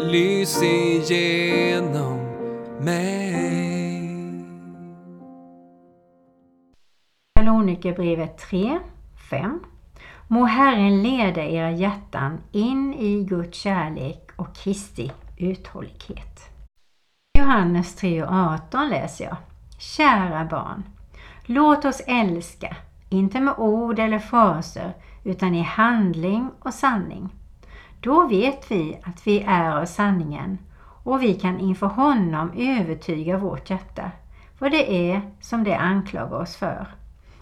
Lys 0.00 0.62
igenom 0.62 2.18
mig 2.80 4.08
Thessalonikerbrevet 7.34 8.38
3, 8.38 8.78
5 9.30 9.60
Må 10.26 10.44
Herren 10.44 11.02
leda 11.02 11.44
era 11.44 11.70
hjärtan 11.70 12.40
in 12.52 12.94
i 12.94 13.24
Guds 13.24 13.58
kärlek 13.58 14.30
och 14.36 14.56
Kristi 14.56 15.12
uthållighet. 15.36 16.50
Johannes 17.38 17.94
3 17.94 18.22
och 18.22 18.32
18 18.32 18.88
läser 18.88 19.24
jag. 19.24 19.36
Kära 19.78 20.44
barn, 20.44 20.82
låt 21.46 21.84
oss 21.84 22.02
älska, 22.06 22.76
inte 23.08 23.40
med 23.40 23.54
ord 23.58 23.98
eller 23.98 24.18
fraser, 24.18 24.92
utan 25.24 25.54
i 25.54 25.62
handling 25.62 26.50
och 26.60 26.74
sanning. 26.74 27.34
Då 28.00 28.26
vet 28.26 28.70
vi 28.70 28.98
att 29.04 29.26
vi 29.26 29.40
är 29.40 29.70
av 29.80 29.84
sanningen 29.84 30.58
och 31.02 31.22
vi 31.22 31.34
kan 31.34 31.60
inför 31.60 31.86
honom 31.86 32.52
övertyga 32.56 33.38
vårt 33.38 33.70
hjärta 33.70 34.10
vad 34.58 34.70
det 34.70 35.10
är 35.10 35.20
som 35.40 35.64
det 35.64 35.74
anklagar 35.74 36.40
oss 36.40 36.56
för 36.56 36.86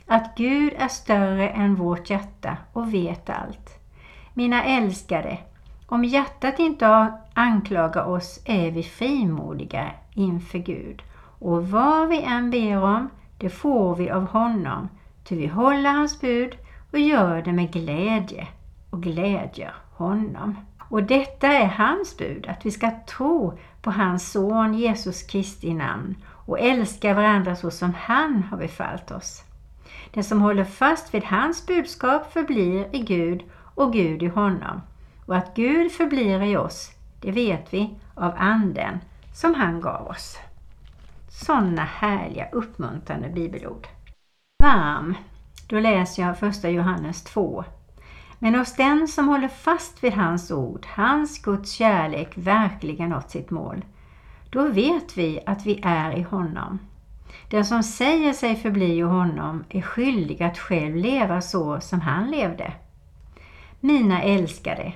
att 0.07 0.37
Gud 0.37 0.73
är 0.79 0.89
större 0.89 1.49
än 1.49 1.75
vårt 1.75 2.11
hjärta 2.11 2.57
och 2.73 2.95
vet 2.95 3.31
allt. 3.31 3.71
Mina 4.35 4.65
älskade, 4.65 5.39
om 5.87 6.05
hjärtat 6.05 6.59
inte 6.59 7.13
anklagar 7.35 8.05
oss 8.05 8.41
är 8.45 8.71
vi 8.71 8.83
frimodiga 8.83 9.91
inför 10.15 10.59
Gud 10.59 11.03
och 11.39 11.69
vad 11.69 12.09
vi 12.09 12.23
än 12.23 12.51
ber 12.51 12.83
om, 12.83 13.11
det 13.39 13.51
får 13.51 13.97
vi 13.97 14.11
av 14.11 14.27
honom, 14.27 14.89
ty 15.29 15.37
vi 15.37 15.47
håller 15.47 15.91
hans 15.91 16.21
bud 16.21 16.57
och 16.93 16.99
gör 16.99 17.43
det 17.43 17.53
med 17.53 17.73
glädje 17.73 18.49
och 18.91 19.03
glädjer 19.03 19.75
honom. 19.93 20.57
Och 20.89 21.03
detta 21.03 21.47
är 21.47 21.67
hans 21.67 22.17
bud, 22.17 22.47
att 22.49 22.67
vi 22.67 22.71
ska 22.71 22.91
tro 23.07 23.59
på 23.83 23.91
hans 23.91 24.33
son 24.33 24.75
Jesus 24.75 25.23
Kristi 25.23 25.75
namn 25.75 26.17
och 26.29 26.61
älska 26.61 27.15
varandra 27.15 27.57
så 27.57 27.71
som 27.71 27.95
han 27.95 28.43
har 28.43 28.59
befallt 28.59 29.11
oss. 29.11 29.43
Den 30.11 30.25
som 30.25 30.43
håller 30.43 30.65
fast 30.65 31.15
vid 31.15 31.25
hans 31.25 31.67
budskap 31.67 32.33
förblir 32.33 32.97
i 32.97 32.99
Gud 32.99 33.43
och 33.75 33.93
Gud 33.93 34.23
i 34.23 34.27
honom. 34.27 34.81
Och 35.27 35.37
att 35.37 35.55
Gud 35.55 35.93
förblir 35.93 36.43
i 36.43 36.57
oss, 36.57 36.91
det 37.21 37.31
vet 37.31 37.75
vi 37.75 37.95
av 38.15 38.33
anden 38.37 39.01
som 39.35 39.55
han 39.55 39.81
gav 39.81 40.07
oss. 40.07 40.39
Sådana 41.29 41.85
härliga 41.85 42.49
uppmuntrande 42.53 43.29
bibelord. 43.29 43.87
Varm, 44.59 45.15
då 45.67 45.81
läser 45.81 46.23
jag 46.23 46.39
första 46.39 46.71
Johannes 46.71 47.25
2. 47.25 47.65
Men 48.39 48.55
hos 48.55 48.77
den 48.77 49.09
som 49.09 49.29
håller 49.29 49.49
fast 49.49 50.05
vid 50.05 50.13
hans 50.13 50.51
ord, 50.51 50.87
hans 50.89 51.43
Guds 51.43 51.73
kärlek 51.73 52.33
verkligen 52.35 53.11
nått 53.11 53.31
sitt 53.31 53.51
mål, 53.51 53.85
då 54.51 54.69
vet 54.69 55.17
vi 55.17 55.41
att 55.47 55.67
vi 55.67 55.81
är 55.83 56.19
i 56.19 56.23
honom. 56.23 56.79
Den 57.51 57.65
som 57.65 57.83
säger 57.83 58.33
sig 58.33 58.57
förbli 58.57 58.97
i 58.97 59.01
honom 59.01 59.65
är 59.69 59.83
skyldig 59.83 60.43
att 60.43 60.59
själv 60.59 60.97
leva 60.97 61.41
så 61.41 61.81
som 61.81 62.01
han 62.01 62.31
levde. 62.31 62.73
Mina 63.81 64.23
älskade, 64.23 64.93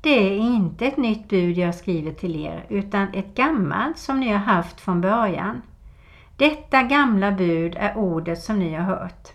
det 0.00 0.10
är 0.10 0.38
inte 0.38 0.86
ett 0.86 0.96
nytt 0.96 1.28
bud 1.28 1.58
jag 1.58 1.74
skriver 1.74 2.12
till 2.12 2.46
er, 2.46 2.66
utan 2.68 3.14
ett 3.14 3.34
gammalt 3.34 3.98
som 3.98 4.20
ni 4.20 4.28
har 4.28 4.38
haft 4.38 4.80
från 4.80 5.00
början. 5.00 5.62
Detta 6.42 6.82
gamla 6.82 7.32
bud 7.32 7.76
är 7.78 7.96
ordet 7.96 8.42
som 8.42 8.58
ni 8.58 8.74
har 8.74 8.84
hört. 8.84 9.28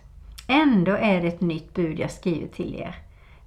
Ändå 0.48 0.92
är 0.92 1.20
det 1.20 1.28
ett 1.28 1.40
nytt 1.40 1.74
bud 1.74 1.98
jag 1.98 2.10
skriver 2.10 2.48
till 2.48 2.74
er. 2.74 2.94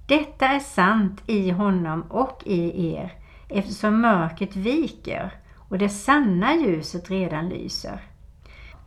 Detta 0.06 0.48
är 0.48 0.58
sant 0.58 1.22
i 1.26 1.50
honom 1.50 2.02
och 2.02 2.42
i 2.44 2.94
er, 2.94 3.12
eftersom 3.48 4.00
mörkret 4.00 4.56
viker 4.56 5.30
och 5.68 5.78
det 5.78 5.88
sanna 5.88 6.54
ljuset 6.54 7.10
redan 7.10 7.48
lyser. 7.48 8.00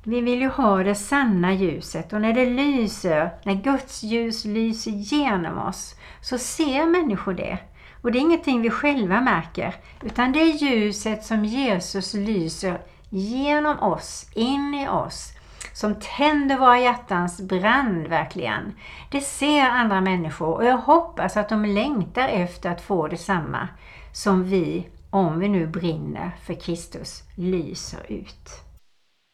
Vi 0.03 0.21
vill 0.21 0.41
ju 0.41 0.49
ha 0.49 0.83
det 0.83 0.95
sanna 0.95 1.53
ljuset 1.53 2.13
och 2.13 2.21
när 2.21 2.33
det 2.33 2.45
lyser, 2.45 3.29
när 3.43 3.53
Guds 3.53 4.03
ljus 4.03 4.45
lyser 4.45 4.91
genom 4.91 5.57
oss, 5.57 5.95
så 6.21 6.37
ser 6.37 6.85
människor 6.85 7.33
det. 7.33 7.57
Och 8.01 8.11
det 8.11 8.19
är 8.19 8.21
ingenting 8.21 8.61
vi 8.61 8.69
själva 8.69 9.21
märker, 9.21 9.75
utan 10.03 10.31
det 10.31 10.41
är 10.41 10.63
ljuset 10.63 11.23
som 11.23 11.45
Jesus 11.45 12.13
lyser 12.13 12.79
genom 13.09 13.79
oss, 13.79 14.29
in 14.33 14.73
i 14.73 14.87
oss, 14.89 15.31
som 15.73 15.95
tänder 15.95 16.57
våra 16.57 16.79
hjärtans 16.79 17.41
brand 17.41 18.07
verkligen. 18.07 18.75
Det 19.11 19.21
ser 19.21 19.69
andra 19.69 20.01
människor 20.01 20.53
och 20.53 20.65
jag 20.65 20.77
hoppas 20.77 21.37
att 21.37 21.49
de 21.49 21.65
längtar 21.65 22.27
efter 22.27 22.69
att 22.69 22.81
få 22.81 23.07
detsamma 23.07 23.67
som 24.11 24.43
vi, 24.43 24.89
om 25.09 25.39
vi 25.39 25.49
nu 25.49 25.67
brinner 25.67 26.31
för 26.43 26.53
Kristus, 26.53 27.23
lyser 27.35 28.11
ut. 28.11 28.49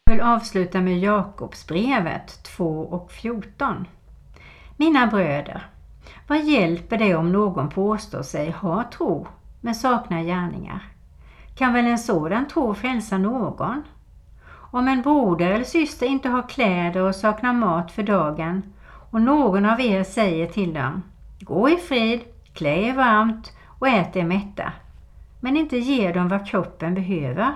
Jag 0.05 0.13
vill 0.13 0.21
avsluta 0.21 0.81
med 0.81 0.99
Jakobsbrevet 0.99 2.43
2 2.43 2.79
och 2.81 3.11
14. 3.11 3.87
Mina 4.77 5.07
bröder, 5.07 5.69
vad 6.27 6.43
hjälper 6.43 6.97
det 6.97 7.15
om 7.15 7.31
någon 7.31 7.69
påstår 7.69 8.23
sig 8.23 8.51
ha 8.51 8.83
tro 8.93 9.27
men 9.61 9.75
saknar 9.75 10.23
gärningar? 10.23 10.90
Kan 11.61 11.73
väl 11.73 11.87
en 11.87 11.99
sådan 11.99 12.47
tro 12.47 12.73
frälsa 12.73 13.17
någon? 13.17 13.83
Om 14.71 14.87
en 14.87 15.01
broder 15.01 15.51
eller 15.51 15.65
syster 15.65 16.05
inte 16.05 16.29
har 16.29 16.49
kläder 16.49 17.01
och 17.01 17.15
saknar 17.15 17.53
mat 17.53 17.91
för 17.91 18.03
dagen 18.03 18.63
och 19.11 19.21
någon 19.21 19.65
av 19.65 19.81
er 19.81 20.03
säger 20.03 20.47
till 20.47 20.73
dem 20.73 21.03
Gå 21.39 21.69
i 21.69 21.77
frid, 21.77 22.19
klä 22.53 22.75
er 22.75 22.93
varmt 22.93 23.51
och 23.79 23.87
ät 23.87 24.15
er 24.15 24.23
mätta 24.23 24.73
men 25.39 25.57
inte 25.57 25.77
ger 25.77 26.13
dem 26.13 26.27
vad 26.27 26.47
kroppen 26.47 26.93
behöver. 26.93 27.55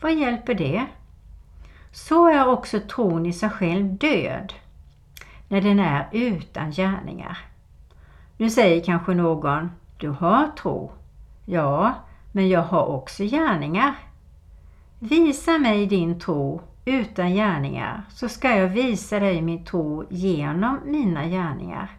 Vad 0.00 0.14
hjälper 0.14 0.54
det? 0.54 0.86
Så 1.92 2.28
är 2.28 2.48
också 2.48 2.80
tron 2.80 3.26
i 3.26 3.32
sig 3.32 3.50
själv 3.50 3.84
död 3.84 4.52
när 5.48 5.60
den 5.60 5.80
är 5.80 6.08
utan 6.12 6.70
gärningar. 6.70 7.38
Nu 8.36 8.50
säger 8.50 8.84
kanske 8.84 9.14
någon, 9.14 9.70
du 9.98 10.08
har 10.08 10.46
tro. 10.56 10.92
Ja, 11.44 11.94
men 12.32 12.48
jag 12.48 12.62
har 12.62 12.86
också 12.86 13.24
gärningar. 13.24 13.94
Visa 14.98 15.58
mig 15.58 15.86
din 15.86 16.20
tro 16.20 16.60
utan 16.84 17.34
gärningar 17.34 18.02
så 18.08 18.28
ska 18.28 18.56
jag 18.56 18.68
visa 18.68 19.20
dig 19.20 19.42
min 19.42 19.64
tro 19.64 20.04
genom 20.10 20.80
mina 20.84 21.26
gärningar. 21.26 21.90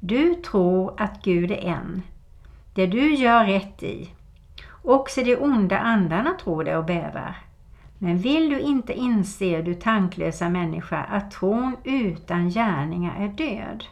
Du 0.00 0.34
tror 0.34 1.00
att 1.00 1.22
Gud 1.24 1.50
är 1.50 1.64
en. 1.64 2.02
Det 2.74 2.86
du 2.86 3.14
gör 3.14 3.44
rätt 3.44 3.82
i. 3.82 4.10
Också 4.82 5.20
de 5.24 5.36
onda 5.36 5.78
andarna 5.78 6.34
tror 6.42 6.64
det 6.64 6.76
och 6.76 6.84
bävar. 6.84 7.36
Men 7.98 8.18
vill 8.18 8.50
du 8.50 8.60
inte 8.60 8.92
inse, 8.92 9.62
du 9.62 9.74
tanklösa 9.74 10.48
människa, 10.48 11.02
att 11.02 11.30
tron 11.30 11.76
utan 11.84 12.50
gärningar 12.50 13.16
är 13.20 13.28
död? 13.28 13.84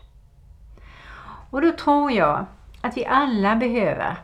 Och 1.51 1.63
då 1.63 1.73
tror 1.73 2.13
jag 2.13 2.47
att 2.81 2.97
vi 2.97 3.07
alla 3.07 3.57
behöver 3.57 4.17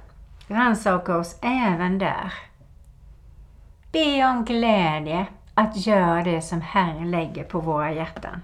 rannsaka 0.49 1.17
oss 1.17 1.39
även 1.43 1.99
där. 1.99 2.33
Be 3.93 4.25
om 4.25 4.45
glädje 4.45 5.27
att 5.55 5.87
göra 5.87 6.23
det 6.23 6.43
som 6.43 6.61
Herren 6.61 7.11
lägger 7.11 7.45
på 7.45 7.61
våra 7.61 7.93
hjärtan. 7.93 8.43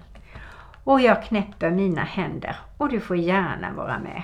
Och 0.84 1.00
jag 1.00 1.22
knäpper 1.22 1.70
mina 1.70 2.04
händer 2.04 2.56
och 2.78 2.88
du 2.88 3.00
får 3.00 3.16
gärna 3.16 3.72
vara 3.72 3.98
med. 3.98 4.22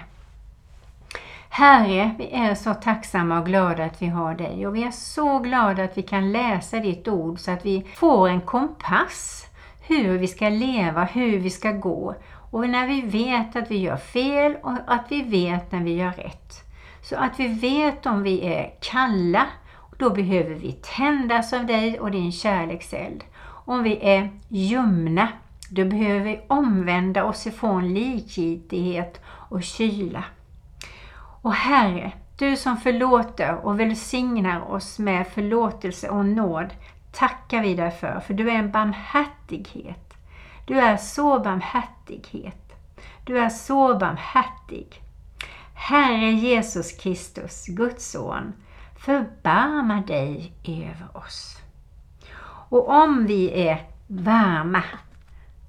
Herre, 1.49 2.15
vi 2.19 2.33
är 2.33 2.55
så 2.55 2.75
tacksamma 2.75 3.39
och 3.39 3.47
glada 3.47 3.85
att 3.85 4.03
vi 4.03 4.07
har 4.07 4.35
dig 4.35 4.67
och 4.67 4.77
vi 4.77 4.85
är 4.85 4.91
så 4.91 5.39
glada 5.39 5.85
att 5.85 5.99
vi 5.99 6.03
kan 6.03 6.33
läsa 6.33 6.77
ditt 6.77 7.09
ord 7.09 7.39
så 7.39 7.51
att 7.51 7.67
vi 7.67 7.87
får 7.95 8.29
en 8.29 8.41
kompass 8.41 9.47
hur 9.81 10.19
vi 10.19 10.29
ska 10.29 10.49
leva, 10.49 11.05
hur 11.05 11.39
vi 11.39 11.51
ska 11.51 11.73
gå 11.73 12.15
och 12.51 12.69
när 12.69 12.87
vi 12.87 13.03
vet 13.03 13.57
att 13.57 13.71
vi 13.71 13.79
gör 13.79 13.97
fel 13.97 14.57
och 14.63 14.73
att 14.87 15.05
vi 15.09 15.23
vet 15.23 15.73
när 15.73 15.81
vi 15.81 15.97
gör 15.97 16.13
rätt. 16.13 16.68
Så 17.09 17.17
att 17.17 17.41
vi 17.41 17.49
vet 17.49 18.07
om 18.07 18.23
vi 18.23 18.47
är 18.47 18.75
kalla, 18.81 19.47
då 19.99 20.11
behöver 20.11 20.55
vi 20.55 20.73
tändas 20.73 21.53
av 21.53 21.67
dig 21.67 22.01
och 22.01 22.11
din 22.11 22.33
kärlekseld. 22.33 23.25
Om 23.45 23.83
vi 23.83 23.99
är 24.03 24.31
ljumna, 24.49 25.29
då 25.71 25.85
behöver 25.85 26.21
vi 26.21 26.41
omvända 26.49 27.25
oss 27.25 27.47
ifrån 27.47 27.95
likgiltighet 27.95 29.21
och 29.27 29.63
kyla. 29.63 30.25
Och 31.43 31.53
Herre, 31.53 32.13
du 32.39 32.57
som 32.57 32.77
förlåter 32.77 33.55
och 33.55 33.81
välsignar 33.81 34.71
oss 34.71 34.99
med 34.99 35.27
förlåtelse 35.27 36.09
och 36.09 36.27
nåd, 36.27 36.75
tackar 37.13 37.63
vi 37.63 37.75
dig 37.75 37.91
för, 37.91 38.21
för 38.21 38.35
du 38.35 38.51
är 38.51 38.55
en 38.55 38.71
barmhärtighet. 38.71 40.15
Du 40.67 40.79
är 40.81 40.97
så 40.97 41.39
barmhärtighet. 41.39 42.73
Du 43.25 43.39
är 43.39 43.49
så 43.49 43.95
barmhärtig. 43.95 45.03
Herre 45.81 46.33
Jesus 46.33 46.93
Kristus, 46.93 47.67
Guds 47.67 48.11
son, 48.11 48.53
förbarma 48.97 50.01
dig 50.01 50.53
över 50.65 51.17
oss. 51.17 51.57
Och 52.71 52.89
om 52.89 53.27
vi 53.27 53.69
är 53.69 53.83
varma, 54.07 54.83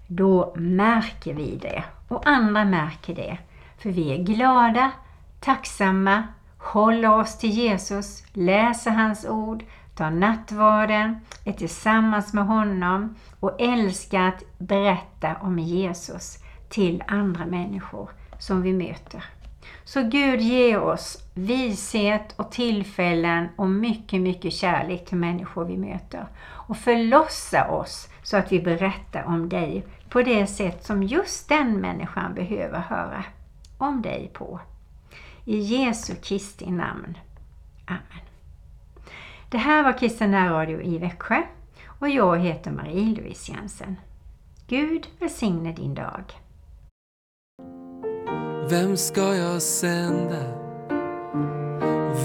då 0.07 0.53
märker 0.55 1.33
vi 1.33 1.55
det 1.55 1.83
och 2.07 2.27
andra 2.27 2.65
märker 2.65 3.15
det. 3.15 3.37
För 3.77 3.89
vi 3.89 4.13
är 4.13 4.23
glada, 4.23 4.91
tacksamma, 5.39 6.23
håller 6.57 7.11
oss 7.19 7.37
till 7.37 7.51
Jesus, 7.51 8.23
läser 8.33 8.91
hans 8.91 9.25
ord, 9.25 9.63
tar 9.95 10.11
nattvarden, 10.11 11.19
är 11.45 11.53
tillsammans 11.53 12.33
med 12.33 12.45
honom 12.45 13.15
och 13.39 13.61
älskar 13.61 14.27
att 14.27 14.43
berätta 14.57 15.35
om 15.41 15.59
Jesus 15.59 16.37
till 16.69 17.03
andra 17.07 17.45
människor 17.45 18.09
som 18.39 18.61
vi 18.61 18.73
möter. 18.73 19.23
Så 19.83 20.03
Gud 20.03 20.41
ge 20.41 20.77
oss 20.77 21.23
vishet 21.33 22.33
och 22.35 22.51
tillfällen 22.51 23.47
och 23.55 23.69
mycket, 23.69 24.21
mycket 24.21 24.53
kärlek 24.53 25.05
till 25.05 25.17
människor 25.17 25.65
vi 25.65 25.77
möter. 25.77 26.25
Och 26.41 26.77
förlossa 26.77 27.71
oss 27.71 28.09
så 28.23 28.37
att 28.37 28.51
vi 28.51 28.59
berättar 28.59 29.23
om 29.23 29.49
dig 29.49 29.85
på 30.09 30.21
det 30.21 30.47
sätt 30.47 30.85
som 30.85 31.03
just 31.03 31.49
den 31.49 31.81
människan 31.81 32.33
behöver 32.33 32.79
höra 32.79 33.23
om 33.77 34.01
dig 34.01 34.31
på. 34.33 34.59
I 35.45 35.57
Jesu 35.57 36.15
Kristi 36.15 36.71
namn. 36.71 37.17
Amen. 37.85 38.25
Det 39.49 39.57
här 39.57 39.83
var 39.83 39.97
Kristen 39.97 40.49
Radio 40.49 40.81
i 40.81 40.97
Växjö 40.97 41.43
och 41.85 42.09
jag 42.09 42.39
heter 42.39 42.71
Marie-Louise 42.71 43.51
Jensen. 43.51 43.95
Gud 44.67 45.07
välsigne 45.19 45.71
din 45.71 45.93
dag. 45.93 46.23
Vem 48.69 48.97
ska 48.97 49.35
jag 49.35 49.61
sända? 49.61 50.43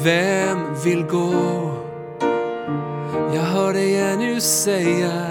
Vem 0.05 0.75
vill 0.85 1.05
gå? 1.05 1.33
Jag 3.35 3.43
hör 3.43 3.73
dig 3.73 4.01
ännu 4.01 4.41
säga 4.41 5.27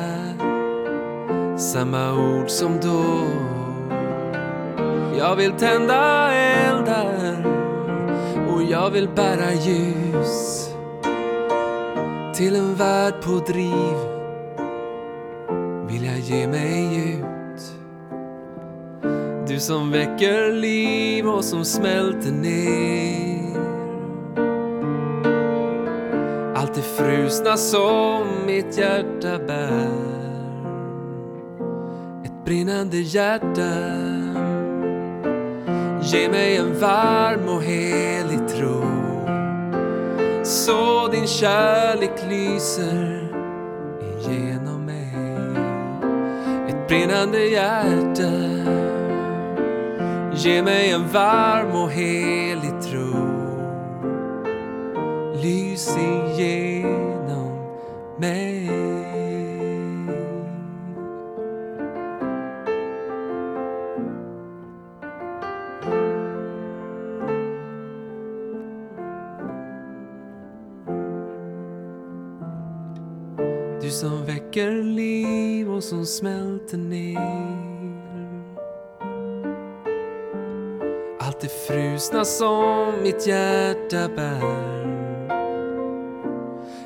samma 1.58 2.14
ord 2.14 2.50
som 2.50 2.80
då. 2.80 3.04
Jag 5.18 5.36
vill 5.36 5.52
tända 5.52 6.32
eldar 6.34 7.46
och 8.50 8.64
jag 8.64 8.92
vill 8.92 9.10
bära 9.10 9.54
ljus 9.54 10.70
till 12.36 12.56
en 12.56 12.76
värld 12.76 13.14
på 13.22 13.32
driv 13.32 13.98
vill 15.88 16.06
jag 16.06 16.20
ge 16.20 16.48
mig 16.48 17.10
ut. 17.10 17.43
Du 19.54 19.60
som 19.60 19.92
väcker 19.92 20.52
liv 20.52 21.28
och 21.28 21.44
som 21.46 21.66
smälter 21.66 22.32
ner 22.32 23.58
allt 26.56 26.74
det 26.74 26.82
frusna 26.82 27.58
som 27.58 28.24
mitt 28.46 28.78
hjärta 28.78 29.40
bär. 29.48 29.88
Ett 32.26 32.46
brinnande 32.46 32.98
hjärta 32.98 33.74
Ge 36.02 36.30
mig 36.30 36.58
en 36.58 36.80
varm 36.80 37.50
och 37.50 37.64
helig 37.64 38.48
tro 38.48 38.84
så 40.44 41.08
din 41.08 41.28
kärlek 41.28 42.24
lyser 42.30 43.30
igenom 44.20 44.86
mig. 44.86 45.16
Ett 46.70 46.88
brinnande 46.88 47.46
hjärta 47.46 48.83
Ge 50.44 50.62
mig 50.62 50.92
en 50.92 51.08
varm 51.08 51.72
och 51.72 51.90
helig 51.90 52.82
tro. 52.82 53.14
Lys 55.42 55.98
igenom 55.98 57.52
mig. 58.20 58.70
Du 73.82 73.90
som 73.90 74.26
väcker 74.26 74.84
liv 74.84 75.72
och 75.72 75.84
som 75.84 76.06
smälter 76.06 76.78
ner. 76.78 77.73
Det 81.44 81.68
frusna 81.68 82.26
som 82.26 82.94
mitt 83.04 83.28
hjärta 83.28 84.08
bär. 84.16 84.84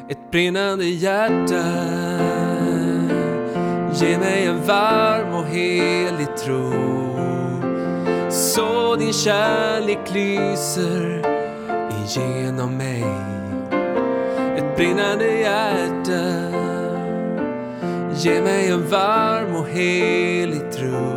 Ett 0.09 0.31
brinnande 0.31 0.85
hjärta. 0.85 1.63
Ge 3.93 4.17
mig 4.17 4.45
en 4.45 4.65
varm 4.65 5.33
och 5.33 5.45
helig 5.45 6.37
tro. 6.37 6.71
Så 8.29 8.95
din 8.95 9.13
kärlek 9.13 10.13
lyser 10.13 11.21
igenom 12.05 12.77
mig. 12.77 13.05
Ett 14.57 14.75
brinnande 14.75 15.25
hjärta. 15.25 16.23
Ge 18.15 18.41
mig 18.41 18.71
en 18.71 18.89
varm 18.89 19.55
och 19.55 19.67
helig 19.67 20.71
tro. 20.71 21.16